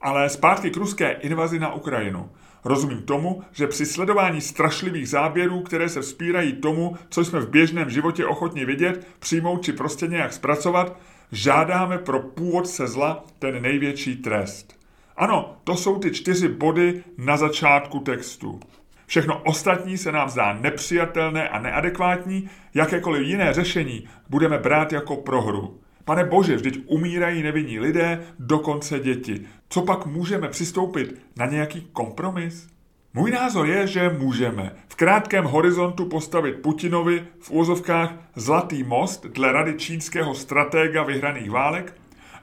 Ale 0.00 0.28
zpátky 0.28 0.70
k 0.70 0.76
ruské 0.76 1.10
invazi 1.10 1.58
na 1.58 1.74
Ukrajinu. 1.74 2.30
Rozumím 2.64 3.02
tomu, 3.02 3.42
že 3.52 3.66
při 3.66 3.86
sledování 3.86 4.40
strašlivých 4.40 5.08
záběrů, 5.08 5.60
které 5.60 5.88
se 5.88 6.00
vzpírají 6.00 6.52
tomu, 6.52 6.96
co 7.08 7.24
jsme 7.24 7.40
v 7.40 7.50
běžném 7.50 7.90
životě 7.90 8.26
ochotni 8.26 8.64
vidět, 8.64 9.06
přijmout 9.18 9.64
či 9.64 9.72
prostě 9.72 10.06
nějak 10.06 10.32
zpracovat, 10.32 10.96
žádáme 11.32 11.98
pro 11.98 12.20
původce 12.20 12.86
zla 12.86 13.24
ten 13.38 13.62
největší 13.62 14.16
trest. 14.16 14.78
Ano, 15.16 15.56
to 15.64 15.76
jsou 15.76 15.98
ty 15.98 16.10
čtyři 16.10 16.48
body 16.48 17.04
na 17.18 17.36
začátku 17.36 17.98
textu. 17.98 18.60
Všechno 19.06 19.42
ostatní 19.42 19.98
se 19.98 20.12
nám 20.12 20.28
zdá 20.28 20.52
nepřijatelné 20.52 21.48
a 21.48 21.58
neadekvátní, 21.58 22.50
jakékoliv 22.74 23.26
jiné 23.26 23.52
řešení 23.52 24.08
budeme 24.28 24.58
brát 24.58 24.92
jako 24.92 25.16
prohru. 25.16 25.80
Pane 26.04 26.24
Bože, 26.24 26.56
vždyť 26.56 26.84
umírají 26.86 27.42
nevinní 27.42 27.80
lidé, 27.80 28.22
dokonce 28.38 29.00
děti. 29.00 29.40
Co 29.68 29.82
pak 29.82 30.06
můžeme 30.06 30.48
přistoupit 30.48 31.20
na 31.36 31.46
nějaký 31.46 31.88
kompromis? 31.92 32.66
Můj 33.14 33.30
názor 33.30 33.66
je, 33.66 33.86
že 33.86 34.16
můžeme 34.18 34.72
v 34.88 34.94
krátkém 34.94 35.44
horizontu 35.44 36.06
postavit 36.06 36.52
Putinovi 36.62 37.24
v 37.40 37.50
úzovkách 37.50 38.14
zlatý 38.36 38.82
most 38.82 39.26
dle 39.26 39.52
rady 39.52 39.74
čínského 39.74 40.34
stratéga 40.34 41.02
vyhraných 41.02 41.50
válek 41.50 41.94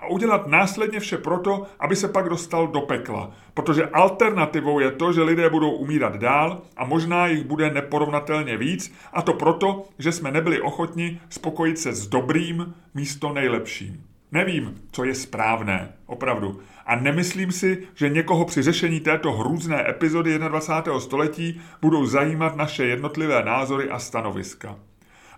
a 0.02 0.08
udělat 0.08 0.48
následně 0.48 1.00
vše 1.00 1.18
proto, 1.18 1.64
aby 1.80 1.96
se 1.96 2.08
pak 2.08 2.30
dostal 2.30 2.68
do 2.68 2.82
pekla. 2.82 3.32
Protože 3.54 3.86
alternativou 3.86 4.80
je 4.80 4.92
to, 4.92 5.14
že 5.14 5.24
lidé 5.24 5.50
budou 5.50 5.72
umírat 5.72 6.16
dál 6.16 6.62
a 6.78 6.86
možná 6.86 7.28
jich 7.28 7.44
bude 7.44 7.72
neporovnatelně 7.72 8.58
víc 8.58 8.94
a 9.14 9.22
to 9.22 9.34
proto, 9.34 9.86
že 10.00 10.12
jsme 10.12 10.32
nebyli 10.32 10.62
ochotni 10.62 11.22
spokojit 11.30 11.80
se 11.80 11.94
s 11.94 12.08
dobrým 12.08 12.74
místo 12.94 13.34
nejlepším. 13.34 14.04
Nevím, 14.32 14.82
co 14.92 15.04
je 15.04 15.16
správné, 15.16 15.94
opravdu. 16.06 16.60
A 16.86 16.96
nemyslím 16.96 17.52
si, 17.52 17.88
že 17.96 18.10
někoho 18.10 18.46
při 18.46 18.62
řešení 18.62 19.00
této 19.00 19.32
hrůzné 19.32 19.90
epizody 19.90 20.40
21. 20.40 21.00
století 21.00 21.62
budou 21.82 22.06
zajímat 22.06 22.56
naše 22.56 22.86
jednotlivé 22.86 23.44
názory 23.44 23.90
a 23.90 24.00
stanoviska. 24.00 24.76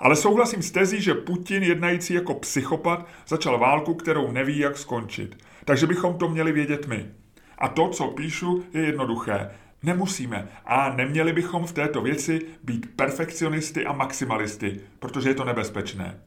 Ale 0.03 0.15
souhlasím 0.15 0.61
s 0.61 0.71
tezí, 0.71 1.01
že 1.01 1.13
Putin, 1.13 1.63
jednající 1.63 2.13
jako 2.13 2.33
psychopat, 2.33 3.07
začal 3.27 3.59
válku, 3.59 3.93
kterou 3.93 4.31
neví, 4.31 4.59
jak 4.59 4.77
skončit. 4.77 5.37
Takže 5.65 5.87
bychom 5.87 6.17
to 6.17 6.29
měli 6.29 6.51
vědět 6.51 6.87
my. 6.87 7.05
A 7.57 7.67
to, 7.67 7.89
co 7.89 8.07
píšu, 8.07 8.63
je 8.73 8.81
jednoduché. 8.81 9.49
Nemusíme 9.83 10.47
a 10.65 10.93
neměli 10.95 11.33
bychom 11.33 11.65
v 11.65 11.71
této 11.71 12.01
věci 12.01 12.41
být 12.63 12.95
perfekcionisty 12.95 13.85
a 13.85 13.93
maximalisty, 13.93 14.81
protože 14.99 15.29
je 15.29 15.35
to 15.35 15.45
nebezpečné. 15.45 16.19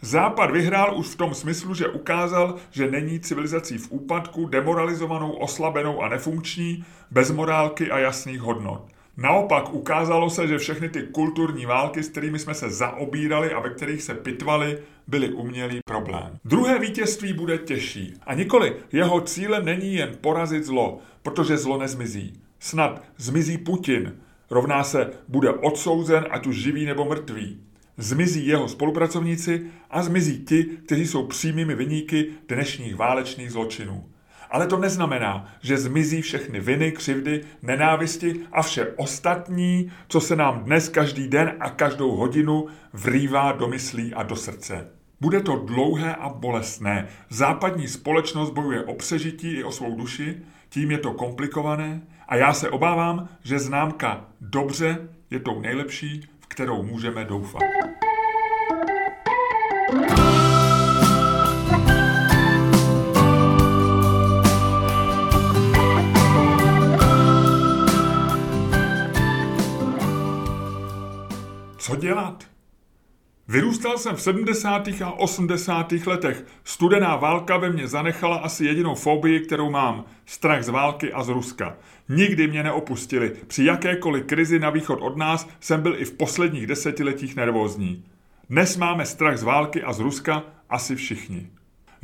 Západ 0.00 0.50
vyhrál 0.50 0.98
už 0.98 1.06
v 1.06 1.16
tom 1.16 1.34
smyslu, 1.34 1.74
že 1.74 1.88
ukázal, 1.88 2.56
že 2.70 2.90
není 2.90 3.20
civilizací 3.20 3.78
v 3.78 3.90
úpadku, 3.90 4.46
demoralizovanou, 4.46 5.30
oslabenou 5.30 6.02
a 6.02 6.08
nefunkční, 6.08 6.84
bez 7.10 7.30
morálky 7.30 7.90
a 7.90 7.98
jasných 7.98 8.40
hodnot. 8.40 8.93
Naopak 9.16 9.74
ukázalo 9.74 10.30
se, 10.30 10.48
že 10.48 10.58
všechny 10.58 10.88
ty 10.88 11.02
kulturní 11.02 11.66
války, 11.66 12.02
s 12.02 12.08
kterými 12.08 12.38
jsme 12.38 12.54
se 12.54 12.70
zaobírali 12.70 13.52
a 13.52 13.60
ve 13.60 13.70
kterých 13.70 14.02
se 14.02 14.14
pitvali, 14.14 14.78
byly 15.06 15.28
umělý 15.28 15.80
problém. 15.84 16.38
Druhé 16.44 16.78
vítězství 16.78 17.32
bude 17.32 17.58
těžší. 17.58 18.14
A 18.26 18.34
nikoli, 18.34 18.76
jeho 18.92 19.20
cílem 19.20 19.64
není 19.64 19.94
jen 19.94 20.16
porazit 20.20 20.64
zlo, 20.64 20.98
protože 21.22 21.58
zlo 21.58 21.78
nezmizí. 21.78 22.32
Snad 22.60 23.02
zmizí 23.16 23.58
Putin, 23.58 24.16
rovná 24.50 24.84
se 24.84 25.10
bude 25.28 25.50
odsouzen, 25.50 26.26
ať 26.30 26.46
už 26.46 26.56
živý 26.56 26.86
nebo 26.86 27.04
mrtvý. 27.04 27.60
Zmizí 27.96 28.46
jeho 28.46 28.68
spolupracovníci 28.68 29.66
a 29.90 30.02
zmizí 30.02 30.44
ti, 30.44 30.64
kteří 30.64 31.06
jsou 31.06 31.26
přímými 31.26 31.74
vyníky 31.74 32.26
dnešních 32.48 32.96
válečných 32.96 33.52
zločinů. 33.52 34.04
Ale 34.54 34.66
to 34.66 34.78
neznamená, 34.78 35.48
že 35.60 35.78
zmizí 35.78 36.22
všechny 36.22 36.60
viny, 36.60 36.92
křivdy, 36.92 37.40
nenávisti 37.62 38.40
a 38.52 38.62
vše 38.62 38.86
ostatní, 38.96 39.92
co 40.08 40.20
se 40.20 40.36
nám 40.36 40.64
dnes 40.64 40.88
každý 40.88 41.28
den 41.28 41.56
a 41.60 41.70
každou 41.70 42.16
hodinu 42.16 42.66
vrývá 42.92 43.52
do 43.52 43.68
myslí 43.68 44.14
a 44.14 44.22
do 44.22 44.36
srdce. 44.36 44.88
Bude 45.20 45.40
to 45.40 45.56
dlouhé 45.56 46.14
a 46.14 46.28
bolestné. 46.28 47.08
Západní 47.28 47.88
společnost 47.88 48.50
bojuje 48.50 48.84
o 48.84 48.94
přežití 48.94 49.52
i 49.52 49.64
o 49.64 49.72
svou 49.72 49.96
duši, 49.96 50.36
tím 50.68 50.90
je 50.90 50.98
to 50.98 51.12
komplikované 51.12 52.02
a 52.28 52.36
já 52.36 52.52
se 52.52 52.70
obávám, 52.70 53.28
že 53.42 53.58
známka 53.58 54.24
dobře 54.40 55.08
je 55.30 55.40
tou 55.40 55.60
nejlepší, 55.60 56.28
v 56.40 56.46
kterou 56.46 56.82
můžeme 56.82 57.24
doufat. 57.24 57.62
Dělat? 71.96 72.44
Vyrůstal 73.48 73.98
jsem 73.98 74.16
v 74.16 74.22
70. 74.22 74.88
a 75.04 75.10
80. 75.10 75.92
letech. 75.92 76.44
Studená 76.64 77.16
válka 77.16 77.56
ve 77.56 77.70
mně 77.70 77.88
zanechala 77.88 78.36
asi 78.36 78.64
jedinou 78.64 78.94
fobii, 78.94 79.40
kterou 79.40 79.70
mám. 79.70 80.04
Strach 80.26 80.62
z 80.62 80.68
války 80.68 81.12
a 81.12 81.22
z 81.22 81.28
Ruska. 81.28 81.76
Nikdy 82.08 82.46
mě 82.46 82.62
neopustili. 82.62 83.32
Při 83.46 83.64
jakékoliv 83.64 84.24
krizi 84.24 84.58
na 84.58 84.70
východ 84.70 84.98
od 85.02 85.16
nás 85.16 85.48
jsem 85.60 85.82
byl 85.82 85.96
i 85.98 86.04
v 86.04 86.12
posledních 86.12 86.66
desetiletích 86.66 87.36
nervózní. 87.36 88.04
Dnes 88.50 88.76
máme 88.76 89.06
strach 89.06 89.38
z 89.38 89.42
války 89.42 89.82
a 89.82 89.92
z 89.92 90.00
Ruska 90.00 90.42
asi 90.70 90.96
všichni. 90.96 91.50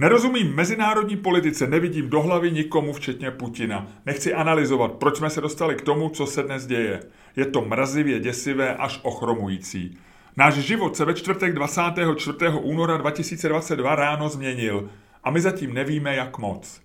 Nerozumím 0.01 0.55
mezinárodní 0.55 1.17
politice, 1.17 1.67
nevidím 1.67 2.11
do 2.11 2.21
hlavy 2.21 2.53
nikomu, 2.53 2.93
včetně 2.93 3.31
Putina. 3.31 3.87
Nechci 4.07 4.35
analyzovat, 4.35 4.93
proč 4.93 5.17
jsme 5.17 5.31
se 5.31 5.41
dostali 5.41 5.75
k 5.75 5.83
tomu, 5.83 6.09
co 6.09 6.27
se 6.27 6.43
dnes 6.43 6.67
děje. 6.67 7.01
Je 7.37 7.47
to 7.47 7.65
mrazivě 7.65 8.21
děsivé 8.21 8.77
až 8.77 9.01
ochromující. 9.03 9.99
Náš 10.37 10.55
život 10.55 10.97
se 10.97 11.05
ve 11.05 11.15
čtvrtek 11.15 11.55
24. 11.55 12.37
února 12.61 12.97
2022 12.97 13.95
ráno 13.95 14.29
změnil 14.29 14.91
a 15.25 15.31
my 15.31 15.41
zatím 15.41 15.75
nevíme, 15.75 16.17
jak 16.17 16.39
moc. 16.39 16.81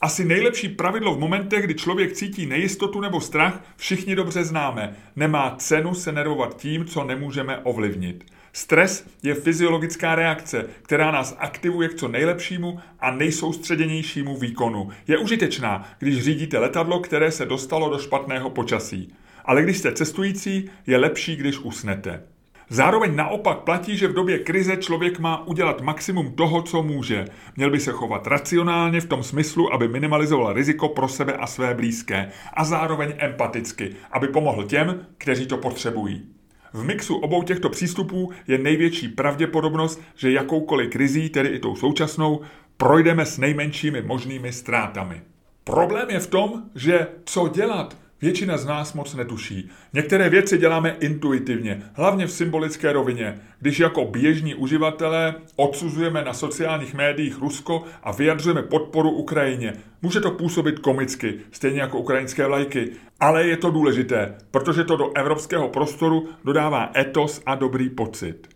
Asi 0.00 0.24
nejlepší 0.24 0.68
pravidlo 0.68 1.14
v 1.14 1.18
momentech, 1.18 1.64
kdy 1.64 1.74
člověk 1.74 2.12
cítí 2.12 2.46
nejistotu 2.46 3.00
nebo 3.00 3.20
strach, 3.20 3.64
všichni 3.76 4.16
dobře 4.16 4.44
známe. 4.44 4.96
Nemá 5.16 5.54
cenu 5.58 5.94
se 5.94 6.12
nervovat 6.12 6.56
tím, 6.56 6.84
co 6.84 7.04
nemůžeme 7.04 7.58
ovlivnit. 7.58 8.24
Stres 8.52 9.06
je 9.22 9.34
fyziologická 9.34 10.14
reakce, 10.14 10.66
která 10.82 11.10
nás 11.10 11.36
aktivuje 11.38 11.88
k 11.88 11.94
co 11.94 12.08
nejlepšímu 12.08 12.78
a 13.00 13.10
nejsoustředěnějšímu 13.10 14.36
výkonu. 14.36 14.88
Je 15.08 15.18
užitečná, 15.18 15.88
když 15.98 16.24
řídíte 16.24 16.58
letadlo, 16.58 17.00
které 17.00 17.30
se 17.30 17.46
dostalo 17.46 17.90
do 17.90 17.98
špatného 17.98 18.50
počasí. 18.50 19.14
Ale 19.44 19.62
když 19.62 19.78
jste 19.78 19.92
cestující, 19.92 20.70
je 20.86 20.98
lepší, 20.98 21.36
když 21.36 21.58
usnete. 21.58 22.22
Zároveň 22.68 23.16
naopak 23.16 23.58
platí, 23.58 23.96
že 23.96 24.08
v 24.08 24.12
době 24.12 24.38
krize 24.38 24.76
člověk 24.76 25.18
má 25.18 25.46
udělat 25.46 25.80
maximum 25.80 26.32
toho, 26.32 26.62
co 26.62 26.82
může. 26.82 27.24
Měl 27.56 27.70
by 27.70 27.80
se 27.80 27.92
chovat 27.92 28.26
racionálně 28.26 29.00
v 29.00 29.06
tom 29.06 29.22
smyslu, 29.22 29.72
aby 29.72 29.88
minimalizoval 29.88 30.52
riziko 30.52 30.88
pro 30.88 31.08
sebe 31.08 31.32
a 31.32 31.46
své 31.46 31.74
blízké 31.74 32.30
a 32.54 32.64
zároveň 32.64 33.12
empaticky, 33.18 33.96
aby 34.10 34.28
pomohl 34.28 34.64
těm, 34.64 35.06
kteří 35.18 35.46
to 35.46 35.56
potřebují. 35.56 36.41
V 36.72 36.84
mixu 36.84 37.16
obou 37.16 37.42
těchto 37.42 37.68
přístupů 37.68 38.30
je 38.46 38.58
největší 38.58 39.08
pravděpodobnost, 39.08 40.00
že 40.16 40.32
jakoukoliv 40.32 40.90
krizí, 40.90 41.28
tedy 41.28 41.48
i 41.48 41.58
tou 41.58 41.76
současnou, 41.76 42.40
projdeme 42.76 43.26
s 43.26 43.38
nejmenšími 43.38 44.02
možnými 44.02 44.52
ztrátami. 44.52 45.22
Problém 45.64 46.10
je 46.10 46.20
v 46.20 46.26
tom, 46.26 46.62
že 46.74 47.08
co 47.24 47.48
dělat, 47.48 47.96
Většina 48.22 48.56
z 48.56 48.66
nás 48.66 48.92
moc 48.94 49.14
netuší. 49.14 49.70
Některé 49.92 50.28
věci 50.28 50.58
děláme 50.58 50.96
intuitivně, 51.00 51.82
hlavně 51.94 52.26
v 52.26 52.32
symbolické 52.32 52.92
rovině, 52.92 53.40
když 53.60 53.78
jako 53.78 54.04
běžní 54.04 54.54
uživatelé 54.54 55.34
odsuzujeme 55.56 56.24
na 56.24 56.34
sociálních 56.34 56.94
médiích 56.94 57.38
Rusko 57.38 57.84
a 58.02 58.12
vyjadřujeme 58.12 58.62
podporu 58.62 59.10
Ukrajině. 59.10 59.72
Může 60.02 60.20
to 60.20 60.30
působit 60.30 60.78
komicky, 60.78 61.34
stejně 61.52 61.80
jako 61.80 61.98
ukrajinské 61.98 62.46
vlajky, 62.46 62.90
ale 63.20 63.46
je 63.46 63.56
to 63.56 63.70
důležité, 63.70 64.34
protože 64.50 64.84
to 64.84 64.96
do 64.96 65.12
evropského 65.16 65.68
prostoru 65.68 66.28
dodává 66.44 66.90
etos 66.96 67.42
a 67.46 67.54
dobrý 67.54 67.90
pocit. 67.90 68.48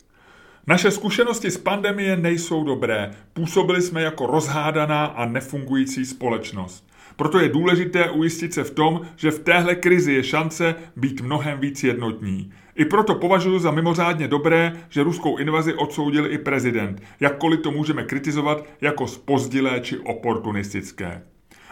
Naše 0.66 0.90
zkušenosti 0.90 1.50
z 1.50 1.58
pandemie 1.58 2.16
nejsou 2.16 2.64
dobré. 2.64 3.10
Působili 3.32 3.82
jsme 3.82 4.02
jako 4.02 4.26
rozhádaná 4.26 5.04
a 5.04 5.26
nefungující 5.26 6.06
společnost. 6.06 6.86
Proto 7.16 7.38
je 7.38 7.48
důležité 7.48 8.10
ujistit 8.10 8.54
se 8.54 8.64
v 8.64 8.70
tom, 8.70 9.00
že 9.16 9.30
v 9.30 9.38
téhle 9.38 9.74
krizi 9.74 10.12
je 10.12 10.24
šance 10.24 10.74
být 10.96 11.20
mnohem 11.20 11.60
víc 11.60 11.84
jednotní. 11.84 12.52
I 12.74 12.84
proto 12.84 13.14
považuji 13.14 13.58
za 13.58 13.70
mimořádně 13.70 14.28
dobré, 14.28 14.72
že 14.88 15.02
ruskou 15.02 15.36
invazi 15.36 15.74
odsoudil 15.74 16.32
i 16.32 16.38
prezident, 16.38 17.02
jakkoliv 17.20 17.60
to 17.60 17.70
můžeme 17.70 18.04
kritizovat 18.04 18.64
jako 18.80 19.06
spozdilé 19.06 19.80
či 19.80 19.98
oportunistické. 19.98 21.22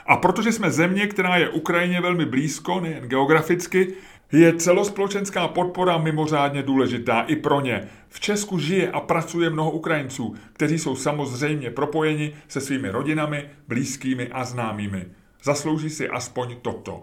A 0.06 0.16
protože 0.16 0.52
jsme 0.52 0.70
země, 0.70 1.06
která 1.06 1.36
je 1.36 1.48
Ukrajině 1.48 2.00
velmi 2.00 2.26
blízko, 2.26 2.80
nejen 2.80 3.04
geograficky, 3.04 3.94
je 4.32 4.56
celospolečenská 4.56 5.48
podpora 5.48 5.98
mimořádně 5.98 6.62
důležitá 6.62 7.20
i 7.20 7.36
pro 7.36 7.60
ně. 7.60 7.88
V 8.08 8.20
Česku 8.20 8.58
žije 8.58 8.90
a 8.90 9.00
pracuje 9.00 9.50
mnoho 9.50 9.70
Ukrajinců, 9.70 10.34
kteří 10.52 10.78
jsou 10.78 10.96
samozřejmě 10.96 11.70
propojeni 11.70 12.34
se 12.48 12.60
svými 12.60 12.90
rodinami, 12.90 13.48
blízkými 13.68 14.28
a 14.28 14.44
známými. 14.44 15.06
Zaslouží 15.44 15.90
si 15.90 16.08
aspoň 16.08 16.56
toto. 16.62 17.02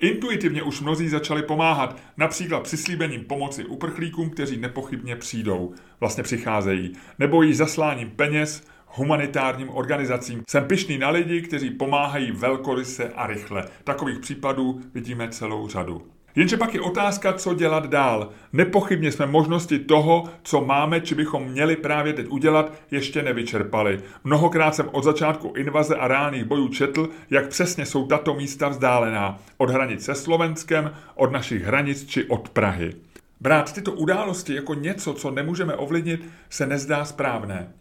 Intuitivně 0.00 0.62
už 0.62 0.80
mnozí 0.80 1.08
začali 1.08 1.42
pomáhat, 1.42 1.96
například 2.16 2.62
přislíbením 2.62 3.24
pomoci 3.24 3.64
uprchlíkům, 3.64 4.30
kteří 4.30 4.56
nepochybně 4.56 5.16
přijdou, 5.16 5.74
vlastně 6.00 6.22
přicházejí, 6.22 6.92
nebo 7.18 7.42
již 7.42 7.56
zasláním 7.56 8.10
peněz 8.10 8.66
humanitárním 8.86 9.70
organizacím. 9.70 10.42
Jsem 10.50 10.64
pišný 10.64 10.98
na 10.98 11.10
lidi, 11.10 11.42
kteří 11.42 11.70
pomáhají 11.70 12.30
velkoryse 12.30 13.08
a 13.08 13.26
rychle. 13.26 13.68
Takových 13.84 14.18
případů 14.18 14.80
vidíme 14.94 15.28
celou 15.28 15.68
řadu. 15.68 16.06
Jenže 16.36 16.56
pak 16.56 16.74
je 16.74 16.80
otázka, 16.80 17.32
co 17.32 17.54
dělat 17.54 17.86
dál. 17.86 18.28
Nepochybně 18.52 19.12
jsme 19.12 19.26
možnosti 19.26 19.78
toho, 19.78 20.24
co 20.42 20.64
máme, 20.64 21.00
či 21.00 21.14
bychom 21.14 21.44
měli 21.44 21.76
právě 21.76 22.12
teď 22.12 22.26
udělat, 22.28 22.72
ještě 22.90 23.22
nevyčerpali. 23.22 24.00
Mnohokrát 24.24 24.74
jsem 24.74 24.88
od 24.92 25.04
začátku 25.04 25.52
invaze 25.56 25.96
a 25.96 26.08
reálných 26.08 26.44
bojů 26.44 26.68
četl, 26.68 27.08
jak 27.30 27.48
přesně 27.48 27.86
jsou 27.86 28.06
tato 28.06 28.34
místa 28.34 28.68
vzdálená. 28.68 29.38
Od 29.56 29.70
hranic 29.70 30.04
se 30.04 30.14
Slovenskem, 30.14 30.94
od 31.14 31.32
našich 31.32 31.62
hranic 31.62 32.06
či 32.06 32.24
od 32.24 32.48
Prahy. 32.48 32.94
Brát 33.40 33.72
tyto 33.72 33.92
události 33.92 34.54
jako 34.54 34.74
něco, 34.74 35.14
co 35.14 35.30
nemůžeme 35.30 35.74
ovlivnit, 35.74 36.24
se 36.50 36.66
nezdá 36.66 37.04
správné. 37.04 37.72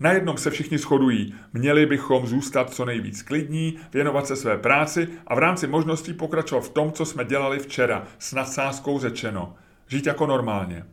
Na 0.00 0.12
jednom 0.12 0.36
se 0.36 0.50
všichni 0.50 0.78
shodují. 0.78 1.34
Měli 1.52 1.86
bychom 1.86 2.26
zůstat 2.26 2.74
co 2.74 2.84
nejvíc 2.84 3.22
klidní, 3.22 3.78
věnovat 3.92 4.26
se 4.26 4.36
své 4.36 4.58
práci 4.58 5.08
a 5.26 5.34
v 5.34 5.38
rámci 5.38 5.66
možností 5.66 6.12
pokračovat 6.12 6.64
v 6.64 6.68
tom, 6.68 6.92
co 6.92 7.04
jsme 7.04 7.24
dělali 7.24 7.58
včera, 7.58 8.04
s 8.18 8.32
nadsázkou 8.32 8.98
řečeno. 8.98 9.54
Žít 9.88 10.06
jako 10.06 10.26
normálně. 10.26 10.84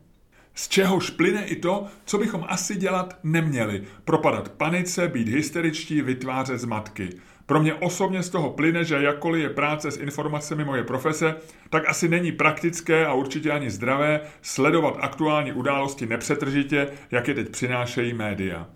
Z 0.54 0.68
čehož 0.68 1.10
plyne 1.10 1.44
i 1.44 1.56
to, 1.56 1.86
co 2.04 2.18
bychom 2.18 2.44
asi 2.48 2.76
dělat 2.76 3.18
neměli. 3.22 3.84
Propadat 4.04 4.48
panice, 4.48 5.08
být 5.08 5.28
hysteričtí, 5.28 6.02
vytvářet 6.02 6.60
zmatky. 6.60 7.10
Pro 7.46 7.60
mě 7.60 7.74
osobně 7.74 8.22
z 8.22 8.30
toho 8.30 8.50
plyne, 8.50 8.84
že 8.84 9.02
jakkoliv 9.02 9.42
je 9.42 9.50
práce 9.50 9.90
s 9.90 9.96
informacemi 9.96 10.64
moje 10.64 10.84
profese, 10.84 11.34
tak 11.70 11.88
asi 11.88 12.08
není 12.08 12.32
praktické 12.32 13.06
a 13.06 13.12
určitě 13.12 13.50
ani 13.50 13.70
zdravé 13.70 14.20
sledovat 14.42 14.96
aktuální 15.00 15.52
události 15.52 16.06
nepřetržitě, 16.06 16.88
jak 17.10 17.28
je 17.28 17.34
teď 17.34 17.48
přinášejí 17.48 18.14
média. 18.14 18.68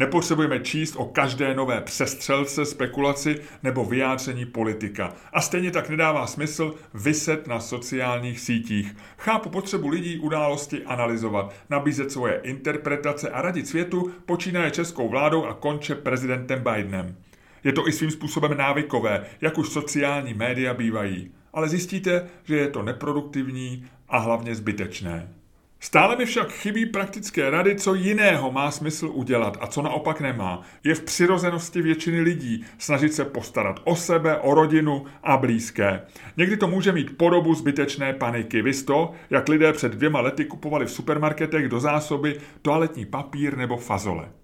Nepotřebujeme 0.00 0.60
číst 0.60 0.96
o 0.96 1.04
každé 1.04 1.54
nové 1.54 1.80
přestřelce, 1.80 2.64
spekulaci 2.64 3.40
nebo 3.62 3.84
vyjádření 3.84 4.46
politika. 4.46 5.14
A 5.32 5.40
stejně 5.40 5.70
tak 5.70 5.88
nedává 5.88 6.26
smysl 6.26 6.74
vyset 6.94 7.46
na 7.46 7.60
sociálních 7.60 8.40
sítích. 8.40 8.96
Chápu 9.18 9.48
potřebu 9.48 9.88
lidí 9.88 10.18
události 10.18 10.84
analyzovat, 10.84 11.54
nabízet 11.70 12.12
svoje 12.12 12.40
interpretace 12.42 13.30
a 13.30 13.42
radit 13.42 13.68
světu, 13.68 14.12
počínaje 14.26 14.70
českou 14.70 15.08
vládou 15.08 15.44
a 15.44 15.54
konče 15.54 15.94
prezidentem 15.94 16.58
Bidenem. 16.58 17.16
Je 17.64 17.72
to 17.72 17.88
i 17.88 17.92
svým 17.92 18.10
způsobem 18.10 18.56
návykové, 18.56 19.24
jak 19.40 19.58
už 19.58 19.68
sociální 19.68 20.34
média 20.34 20.74
bývají. 20.74 21.30
ale 21.52 21.68
zjistíte, 21.68 22.26
že 22.44 22.56
je 22.56 22.68
to 22.68 22.82
neproduktivní 22.82 23.86
a 24.08 24.18
hlavně 24.18 24.54
zbytečné. 24.54 25.39
Stále 25.82 26.16
mi 26.16 26.26
však 26.26 26.52
chybí 26.52 26.86
praktické 26.86 27.50
rady, 27.50 27.76
co 27.76 27.94
jiného 27.94 28.52
má 28.52 28.70
smysl 28.70 29.10
udělat 29.12 29.56
a 29.60 29.66
co 29.66 29.82
naopak 29.82 30.20
nemá. 30.20 30.62
Je 30.84 30.94
v 30.94 31.02
přirozenosti 31.02 31.82
většiny 31.82 32.20
lidí 32.20 32.64
snažit 32.78 33.14
se 33.14 33.24
postarat 33.24 33.80
o 33.84 33.96
sebe, 33.96 34.38
o 34.38 34.54
rodinu 34.54 35.04
a 35.22 35.36
blízké. 35.36 36.00
Někdy 36.36 36.56
to 36.56 36.68
může 36.68 36.92
mít 36.92 37.16
podobu 37.16 37.54
zbytečné 37.54 38.12
paniky. 38.12 38.62
Vy 38.62 38.72
to, 38.74 39.12
jak 39.30 39.48
lidé 39.48 39.72
před 39.72 39.92
dvěma 39.92 40.20
lety 40.20 40.44
kupovali 40.44 40.86
v 40.86 40.90
supermarketech 40.90 41.68
do 41.68 41.80
zásoby 41.80 42.40
toaletní 42.62 43.06
papír 43.06 43.56
nebo 43.56 43.76
fazole. 43.76 44.39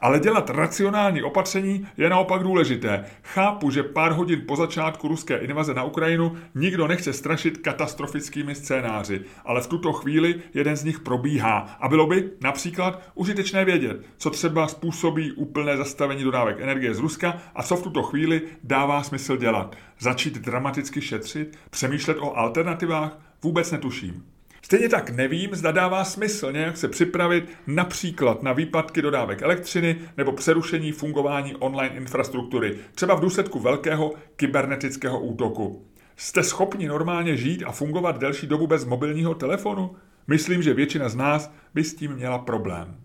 Ale 0.00 0.20
dělat 0.20 0.50
racionální 0.50 1.22
opatření 1.22 1.86
je 1.96 2.10
naopak 2.10 2.42
důležité. 2.42 3.04
Chápu, 3.22 3.70
že 3.70 3.82
pár 3.82 4.12
hodin 4.12 4.42
po 4.46 4.56
začátku 4.56 5.08
ruské 5.08 5.36
invaze 5.36 5.74
na 5.74 5.84
Ukrajinu 5.84 6.36
nikdo 6.54 6.88
nechce 6.88 7.12
strašit 7.12 7.58
katastrofickými 7.58 8.54
scénáři, 8.54 9.20
ale 9.44 9.60
v 9.60 9.66
tuto 9.66 9.92
chvíli 9.92 10.34
jeden 10.54 10.76
z 10.76 10.84
nich 10.84 11.00
probíhá. 11.00 11.76
A 11.80 11.88
bylo 11.88 12.06
by 12.06 12.30
například 12.40 13.02
užitečné 13.14 13.64
vědět, 13.64 14.00
co 14.16 14.30
třeba 14.30 14.68
způsobí 14.68 15.32
úplné 15.32 15.76
zastavení 15.76 16.24
dodávek 16.24 16.60
energie 16.60 16.94
z 16.94 16.98
Ruska 16.98 17.36
a 17.54 17.62
co 17.62 17.76
v 17.76 17.82
tuto 17.82 18.02
chvíli 18.02 18.42
dává 18.64 19.02
smysl 19.02 19.36
dělat. 19.36 19.76
Začít 19.98 20.38
dramaticky 20.38 21.00
šetřit, 21.00 21.58
přemýšlet 21.70 22.16
o 22.20 22.36
alternativách? 22.38 23.18
Vůbec 23.42 23.72
netuším. 23.72 24.35
Stejně 24.62 24.88
tak 24.88 25.10
nevím, 25.10 25.54
zda 25.54 25.72
dává 25.72 26.04
smysl 26.04 26.52
nějak 26.52 26.76
se 26.76 26.88
připravit 26.88 27.48
například 27.66 28.42
na 28.42 28.52
výpadky 28.52 29.02
dodávek 29.02 29.42
elektřiny 29.42 29.96
nebo 30.16 30.32
přerušení 30.32 30.92
fungování 30.92 31.56
online 31.56 31.96
infrastruktury, 31.96 32.78
třeba 32.94 33.14
v 33.14 33.20
důsledku 33.20 33.58
velkého 33.58 34.14
kybernetického 34.36 35.20
útoku. 35.20 35.86
Jste 36.16 36.42
schopni 36.42 36.88
normálně 36.88 37.36
žít 37.36 37.64
a 37.66 37.72
fungovat 37.72 38.18
delší 38.18 38.46
dobu 38.46 38.66
bez 38.66 38.84
mobilního 38.84 39.34
telefonu? 39.34 39.96
Myslím, 40.26 40.62
že 40.62 40.74
většina 40.74 41.08
z 41.08 41.16
nás 41.16 41.52
by 41.74 41.84
s 41.84 41.94
tím 41.94 42.12
měla 42.12 42.38
problém. 42.38 42.96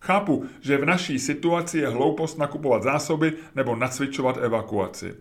Chápu, 0.00 0.44
že 0.60 0.78
v 0.78 0.84
naší 0.84 1.18
situaci 1.18 1.78
je 1.78 1.88
hloupost 1.88 2.38
nakupovat 2.38 2.82
zásoby 2.82 3.32
nebo 3.54 3.76
nacvičovat 3.76 4.36
evakuaci. 4.36 5.14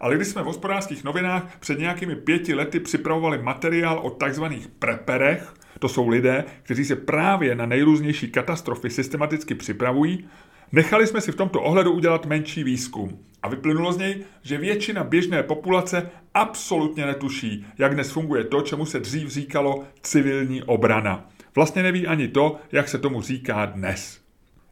Ale 0.00 0.16
když 0.16 0.28
jsme 0.28 0.42
v 0.42 0.46
hospodářských 0.46 1.04
novinách 1.04 1.58
před 1.60 1.78
nějakými 1.78 2.16
pěti 2.16 2.54
lety 2.54 2.80
připravovali 2.80 3.42
materiál 3.42 3.98
o 3.98 4.10
takzvaných 4.10 4.68
preperech, 4.68 5.54
to 5.78 5.88
jsou 5.88 6.08
lidé, 6.08 6.44
kteří 6.62 6.84
se 6.84 6.96
právě 6.96 7.54
na 7.54 7.66
nejrůznější 7.66 8.30
katastrofy 8.30 8.90
systematicky 8.90 9.54
připravují, 9.54 10.28
nechali 10.72 11.06
jsme 11.06 11.20
si 11.20 11.32
v 11.32 11.36
tomto 11.36 11.62
ohledu 11.62 11.92
udělat 11.92 12.26
menší 12.26 12.64
výzkum. 12.64 13.18
A 13.42 13.48
vyplynulo 13.48 13.92
z 13.92 13.98
něj, 13.98 14.24
že 14.42 14.58
většina 14.58 15.04
běžné 15.04 15.42
populace 15.42 16.10
absolutně 16.34 17.06
netuší, 17.06 17.66
jak 17.78 17.94
dnes 17.94 18.10
funguje 18.10 18.44
to, 18.44 18.60
čemu 18.60 18.86
se 18.86 19.00
dřív 19.00 19.28
říkalo 19.28 19.84
civilní 20.02 20.62
obrana. 20.62 21.28
Vlastně 21.54 21.82
neví 21.82 22.06
ani 22.06 22.28
to, 22.28 22.56
jak 22.72 22.88
se 22.88 22.98
tomu 22.98 23.22
říká 23.22 23.66
dnes. 23.66 24.19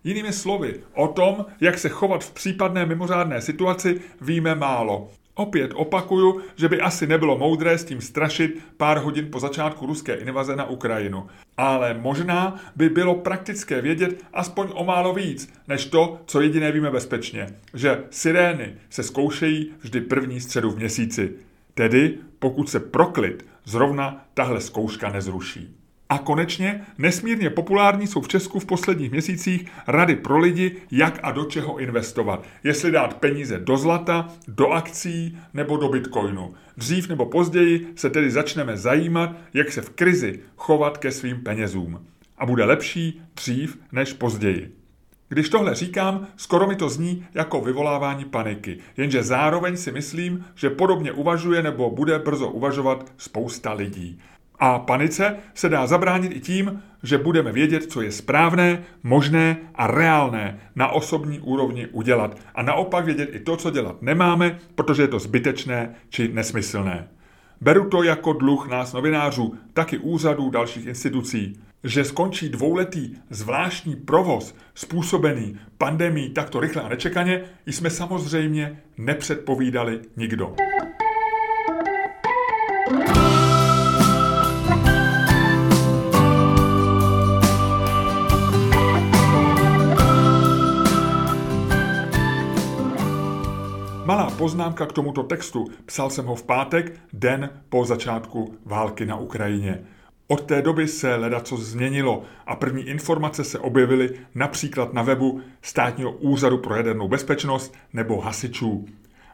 Jinými 0.09 0.33
slovy, 0.33 0.81
o 0.95 1.09
tom, 1.09 1.47
jak 1.61 1.79
se 1.79 1.89
chovat 1.89 2.25
v 2.25 2.31
případné 2.31 2.87
mimořádné 2.87 3.41
situaci, 3.41 4.01
víme 4.21 4.55
málo. 4.55 5.11
Opět 5.35 5.71
opakuju, 5.75 6.41
že 6.57 6.69
by 6.69 6.81
asi 6.81 7.07
nebylo 7.07 7.39
moudré 7.39 7.79
s 7.79 7.85
tím 7.85 8.01
strašit 8.01 8.63
pár 8.77 8.99
hodin 8.99 9.29
po 9.31 9.41
začátku 9.41 9.87
ruské 9.87 10.15
invaze 10.15 10.57
na 10.57 10.65
Ukrajinu. 10.65 11.27
Ale 11.57 11.95
možná 11.95 12.61
by 12.77 12.89
bylo 12.89 13.15
praktické 13.15 13.81
vědět 13.81 14.25
aspoň 14.33 14.69
o 14.75 14.85
málo 14.85 15.15
víc, 15.15 15.53
než 15.69 15.87
to, 15.87 16.21
co 16.27 16.41
jediné 16.41 16.73
víme 16.73 16.91
bezpečně. 16.91 17.47
Že 17.75 18.05
sirény 18.11 18.75
se 18.91 19.03
zkoušejí 19.03 19.73
vždy 19.81 20.01
první 20.01 20.41
středu 20.41 20.71
v 20.71 20.77
měsíci. 20.77 21.33
Tedy, 21.75 22.19
pokud 22.39 22.71
se 22.71 22.81
proklid 22.81 23.47
zrovna 23.65 24.25
tahle 24.35 24.61
zkouška 24.61 25.09
nezruší. 25.09 25.78
A 26.09 26.19
konečně 26.19 26.81
nesmírně 26.99 27.51
populární 27.51 28.07
jsou 28.07 28.21
v 28.21 28.29
Česku 28.29 28.59
v 28.59 28.65
posledních 28.67 29.11
měsících 29.11 29.67
rady 29.87 30.17
pro 30.17 30.39
lidi, 30.39 30.77
jak 30.91 31.21
a 31.23 31.31
do 31.31 31.45
čeho 31.45 31.79
investovat. 31.79 32.47
Jestli 32.65 32.91
dát 32.91 33.15
peníze 33.15 33.59
do 33.59 33.77
zlata, 33.77 34.29
do 34.49 34.69
akcí 34.71 35.39
nebo 35.55 35.77
do 35.77 35.89
bitcoinu. 35.89 36.55
Dřív 36.77 37.09
nebo 37.09 37.27
později 37.27 37.93
se 37.95 38.11
tedy 38.11 38.31
začneme 38.31 38.77
zajímat, 38.77 39.37
jak 39.55 39.73
se 39.73 39.83
v 39.83 39.91
krizi 39.91 40.41
chovat 40.57 40.99
ke 40.99 41.13
svým 41.13 41.41
penězům. 41.43 42.07
A 42.39 42.47
bude 42.47 42.65
lepší 42.65 43.23
dřív 43.35 43.79
než 43.93 44.13
později. 44.13 44.75
Když 45.29 45.49
tohle 45.49 45.75
říkám, 45.75 46.27
skoro 46.37 46.67
mi 46.67 46.77
to 46.77 46.89
zní 46.89 47.27
jako 47.35 47.61
vyvolávání 47.61 48.25
paniky, 48.25 48.79
jenže 48.97 49.23
zároveň 49.23 49.77
si 49.77 49.93
myslím, 49.93 50.45
že 50.55 50.71
podobně 50.71 51.13
uvažuje 51.13 51.63
nebo 51.63 51.91
bude 51.91 52.19
brzo 52.19 52.49
uvažovat 52.49 53.13
spousta 53.17 53.73
lidí. 53.73 54.19
A 54.61 54.79
panice 54.79 55.37
se 55.55 55.69
dá 55.69 55.87
zabránit 55.87 56.33
i 56.37 56.41
tím, 56.41 56.83
že 57.03 57.19
budeme 57.19 57.53
vědět, 57.53 57.93
co 57.93 58.01
je 58.01 58.13
správné, 58.13 58.83
možné 59.03 59.57
a 59.75 59.87
reálné 59.87 60.61
na 60.77 60.89
osobní 60.89 61.41
úrovni 61.41 61.87
udělat. 61.87 62.39
A 62.55 62.63
naopak 62.63 63.05
vědět 63.05 63.29
i 63.33 63.41
to, 63.41 63.57
co 63.57 63.71
dělat 63.71 64.03
nemáme, 64.03 64.59
protože 64.75 65.03
je 65.03 65.09
to 65.09 65.19
zbytečné 65.19 65.95
či 66.09 66.29
nesmyslné. 66.29 67.09
Beru 67.61 67.89
to 67.89 68.03
jako 68.03 68.33
dluh 68.33 68.69
nás 68.69 68.93
novinářů, 68.93 69.55
taky 69.73 69.99
úřadů 69.99 70.51
dalších 70.51 70.87
institucí. 70.87 71.61
Že 71.85 72.05
skončí 72.05 72.49
dvouletý 72.49 73.15
zvláštní 73.31 73.97
provoz 73.97 74.55
způsobený 74.75 75.59
pandemí 75.79 76.31
takto 76.31 76.61
rychle 76.61 76.83
a 76.83 76.89
nečekaně, 76.89 77.43
jsme 77.67 77.91
samozřejmě 77.91 78.83
nepředpovídali 78.97 80.01
nikdo. 80.17 80.55
Poznámka 94.49 94.87
k 94.87 94.93
tomuto 94.93 95.23
textu. 95.23 95.67
Psal 95.87 96.11
jsem 96.11 96.27
ho 96.27 96.35
v 96.35 96.43
pátek, 96.43 97.01
den 97.13 97.51
po 97.69 97.85
začátku 97.85 98.55
války 98.65 99.07
na 99.07 99.17
Ukrajině. 99.17 99.85
Od 100.29 100.45
té 100.45 100.63
doby 100.63 100.89
se 100.89 101.15
leda 101.17 101.41
co 101.41 101.57
změnilo 101.57 102.23
a 102.47 102.57
první 102.57 102.83
informace 102.83 103.45
se 103.45 103.59
objevily 103.59 104.11
například 104.35 104.95
na 104.95 105.03
webu 105.03 105.41
Státního 105.63 106.13
úřadu 106.13 106.59
pro 106.59 106.77
jadernou 106.77 107.09
bezpečnost 107.09 107.75
nebo 107.93 108.21
hasičů 108.21 108.87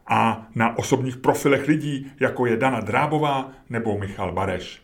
a 0.06 0.46
na 0.54 0.78
osobních 0.78 1.16
profilech 1.16 1.68
lidí, 1.68 2.10
jako 2.20 2.46
je 2.46 2.56
Dana 2.56 2.80
Drábová 2.80 3.52
nebo 3.70 3.98
Michal 3.98 4.32
Bareš. 4.32 4.82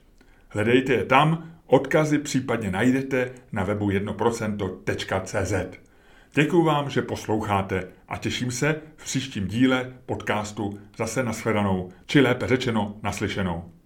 Hledejte 0.49 0.93
je 0.93 1.05
tam, 1.05 1.51
odkazy 1.67 2.19
případně 2.19 2.71
najdete 2.71 3.31
na 3.53 3.65
webu 3.65 3.91
1%.cz. 3.91 5.79
Děkuji 6.35 6.65
vám, 6.65 6.91
že 6.91 7.03
posloucháte 7.03 7.89
a 8.09 8.17
těším 8.17 8.51
se 8.51 8.81
v 8.97 9.05
příštím 9.05 9.47
díle 9.47 9.93
podcastu 10.07 10.79
zase 10.99 11.25
nashledanou, 11.25 11.89
či 12.07 12.21
lépe 12.21 12.47
řečeno 12.49 12.97
naslyšenou. 13.03 13.80